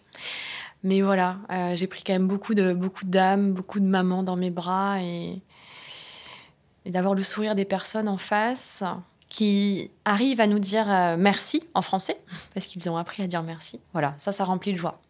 Mais 0.83 1.00
voilà, 1.00 1.38
euh, 1.50 1.74
j'ai 1.76 1.87
pris 1.87 2.02
quand 2.02 2.12
même 2.12 2.28
beaucoup 2.28 2.54
de 2.54 2.74
beaucoup 2.74 3.07
d'âmes, 3.07 3.54
beaucoup 3.54 3.80
de 3.80 3.87
mamans 3.87 4.22
dans 4.22 4.37
mes 4.37 4.50
bras 4.50 5.00
et, 5.00 5.40
d'avoir 6.85 7.14
le 7.14 7.22
sourire 7.22 7.54
des 7.54 7.64
personnes 7.64 8.09
en 8.09 8.18
face 8.18 8.85
qui 9.30 9.90
arrivent 10.04 10.42
à 10.42 10.46
nous 10.46 10.59
dire 10.59 10.85
euh, 10.90 11.16
merci 11.18 11.64
en 11.72 11.80
français 11.80 12.20
parce 12.54 12.66
qu'ils 12.66 12.90
ont 12.90 12.98
appris 12.98 13.22
à 13.22 13.26
dire 13.26 13.42
merci. 13.42 13.80
Voilà, 13.92 14.12
ça, 14.18 14.33
ça 14.33 14.44
remplit 14.44 14.72
de 14.72 14.76
joie. 14.76 15.00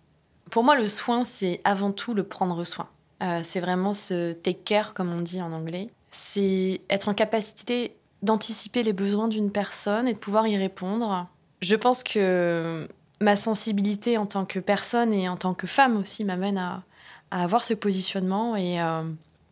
Pour 0.51 0.63
moi, 0.63 0.77
le 0.77 0.87
soin, 0.87 1.25
c'est 1.25 1.61
avant 1.65 1.91
tout 1.91 2.15
le 2.15 2.23
prendre 2.23 2.63
soin. 2.63 2.87
Euh, 3.23 3.41
c'est 3.43 3.61
vraiment 3.61 3.95
ce 3.95 4.35
take 4.35 4.61
care, 4.65 4.95
comme 4.95 5.13
on 5.13 5.23
dit 5.23 5.41
en 5.41 5.51
anglais. 5.51 5.89
C'est 6.11 6.83
être 6.91 7.09
en 7.09 7.15
capacité 7.15 7.97
d'anticiper 8.25 8.83
les 8.83 8.93
besoins 8.93 9.29
d'une 9.29 9.51
personne 9.51 10.09
et 10.09 10.15
de 10.15 10.19
pouvoir 10.19 10.47
y 10.47 10.57
répondre. 10.57 11.29
Je 11.61 11.77
pense 11.77 12.03
que 12.03 12.89
ma 13.21 13.37
sensibilité 13.37 14.19
en 14.19 14.27
tant 14.27 14.45
que 14.45 14.59
personne 14.59 15.13
et 15.13 15.29
en 15.29 15.37
tant 15.37 15.55
que 15.55 15.67
femme 15.67 15.97
aussi 15.97 16.25
m'amène 16.25 16.59
à, 16.59 16.83
avoir 17.31 17.65
ce 17.65 17.75
positionnement 17.75 18.55
et 18.55 18.81
euh, 18.81 19.03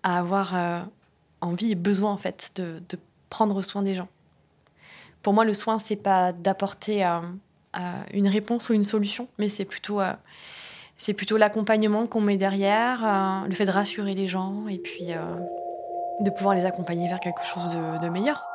à 0.05 0.19
avoir 0.19 0.55
euh, 0.55 0.81
envie 1.41 1.73
et 1.73 1.75
besoin 1.75 2.13
en 2.13 2.17
fait 2.17 2.53
de, 2.55 2.81
prendre 3.29 3.63
soin 3.63 3.83
des 3.83 3.95
gens. 3.95 4.09
Pour 5.23 5.33
moi, 5.33 5.47
le 5.47 5.55
soin, 5.55 5.79
c'est 5.79 5.97
pas 5.97 6.33
d'apporter 6.33 7.05
euh, 7.05 7.21
une 8.13 8.29
réponse 8.29 8.69
ou 8.69 8.75
une 8.75 8.83
solution, 8.83 9.27
mais 9.39 9.49
c'est 9.49 9.65
plutôt 9.65 10.01
c'est 10.99 11.15
plutôt 11.15 11.39
l'accompagnement 11.39 12.07
qu'on 12.07 12.21
met 12.21 12.37
derrière, 12.37 13.47
le 13.49 13.55
fait 13.55 13.65
de 13.65 13.71
rassurer 13.71 14.15
les 14.15 14.29
gens 14.29 14.69
et 14.69 14.79
puis 14.79 15.07
de 16.21 16.31
pouvoir 16.31 16.55
les 16.55 16.67
accompagner 16.67 17.09
vers 17.09 17.21
quelque 17.21 17.43
chose 17.43 17.71
de 17.71 18.09
meilleur. 18.11 18.52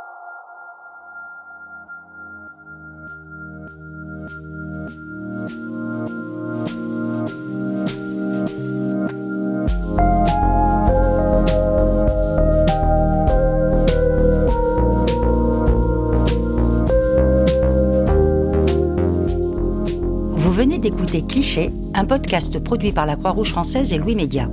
Podcast 22.08 22.58
produit 22.64 22.94
par 22.94 23.06
la 23.06 23.18
Croix-Rouge 23.18 23.52
française 23.52 23.92
et 23.92 23.98
Louis 23.98 24.16
Média. 24.16 24.50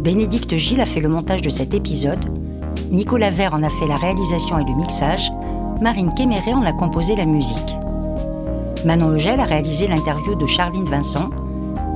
Bénédicte 0.00 0.56
Gilles 0.56 0.80
a 0.80 0.86
fait 0.86 1.00
le 1.00 1.08
montage 1.08 1.42
de 1.42 1.50
cet 1.50 1.74
épisode, 1.74 2.24
Nicolas 2.90 3.30
Vert 3.30 3.52
en 3.52 3.62
a 3.62 3.68
fait 3.68 3.86
la 3.86 3.96
réalisation 3.96 4.58
et 4.58 4.64
le 4.64 4.74
mixage, 4.74 5.30
Marine 5.82 6.14
Kéméré 6.14 6.54
en 6.54 6.62
a 6.62 6.72
composé 6.72 7.14
la 7.14 7.26
musique. 7.26 7.76
Manon 8.86 9.10
Eugel 9.10 9.38
a 9.38 9.44
réalisé 9.44 9.86
l'interview 9.86 10.34
de 10.34 10.46
Charline 10.46 10.88
Vincent, 10.88 11.28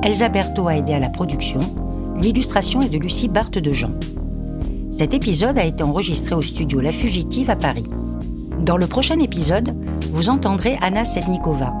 Elsa 0.03 0.29
Berthaud 0.29 0.67
a 0.67 0.77
aidé 0.77 0.93
à 0.93 0.99
la 0.99 1.09
production, 1.09 1.59
l'illustration 2.19 2.81
est 2.81 2.89
de 2.89 2.99
Lucie 2.99 3.29
Barthe 3.29 3.57
de 3.57 3.73
Jean. 3.73 3.91
Cet 4.91 5.15
épisode 5.15 5.57
a 5.57 5.65
été 5.65 5.81
enregistré 5.83 6.35
au 6.35 6.41
studio 6.41 6.81
La 6.81 6.91
Fugitive 6.91 7.49
à 7.49 7.55
Paris. 7.55 7.89
Dans 8.59 8.77
le 8.77 8.85
prochain 8.85 9.17
épisode, 9.19 9.75
vous 10.11 10.29
entendrez 10.29 10.77
Anna 10.81 11.03
Sednikova, 11.03 11.73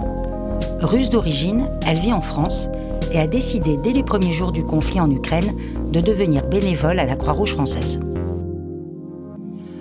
Russe 0.81 1.09
d'origine, 1.09 1.65
elle 1.85 1.97
vit 1.97 2.13
en 2.13 2.21
France 2.21 2.69
et 3.11 3.19
a 3.19 3.27
décidé 3.27 3.75
dès 3.83 3.93
les 3.93 4.03
premiers 4.03 4.33
jours 4.33 4.51
du 4.51 4.63
conflit 4.63 4.99
en 4.99 5.11
Ukraine 5.11 5.53
de 5.91 6.01
devenir 6.01 6.47
bénévole 6.47 6.99
à 6.99 7.05
la 7.05 7.15
Croix-Rouge 7.15 7.53
française. 7.53 7.99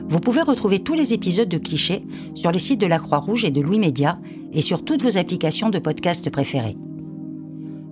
Vous 0.09 0.19
pouvez 0.19 0.43
retrouver 0.43 0.81
tous 0.81 0.95
les 0.95 1.15
épisodes 1.15 1.49
de 1.49 1.59
Clichés 1.59 2.05
sur 2.35 2.51
les 2.51 2.59
sites 2.59 2.81
de 2.81 2.87
la 2.87 2.99
Croix-Rouge 2.99 3.45
et 3.45 3.53
de 3.53 3.61
Louis 3.61 3.79
Média 3.79 4.19
et 4.53 4.61
sur 4.61 4.85
toutes 4.85 5.03
vos 5.03 5.19
applications 5.19 5.71
de 5.71 5.79
podcast 5.79 6.29
préférées. 6.31 6.77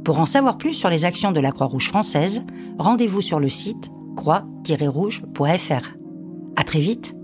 Pour 0.04 0.18
en 0.20 0.26
savoir 0.26 0.58
plus 0.58 0.72
sur 0.72 0.90
les 0.90 1.04
actions 1.04 1.32
de 1.32 1.40
la 1.40 1.52
Croix-Rouge 1.52 1.88
française, 1.88 2.42
rendez-vous 2.78 3.20
sur 3.20 3.38
le 3.38 3.48
site 3.48 3.90
croix-rouge.fr. 4.16 5.96
À 6.56 6.64
très 6.64 6.80
vite! 6.80 7.17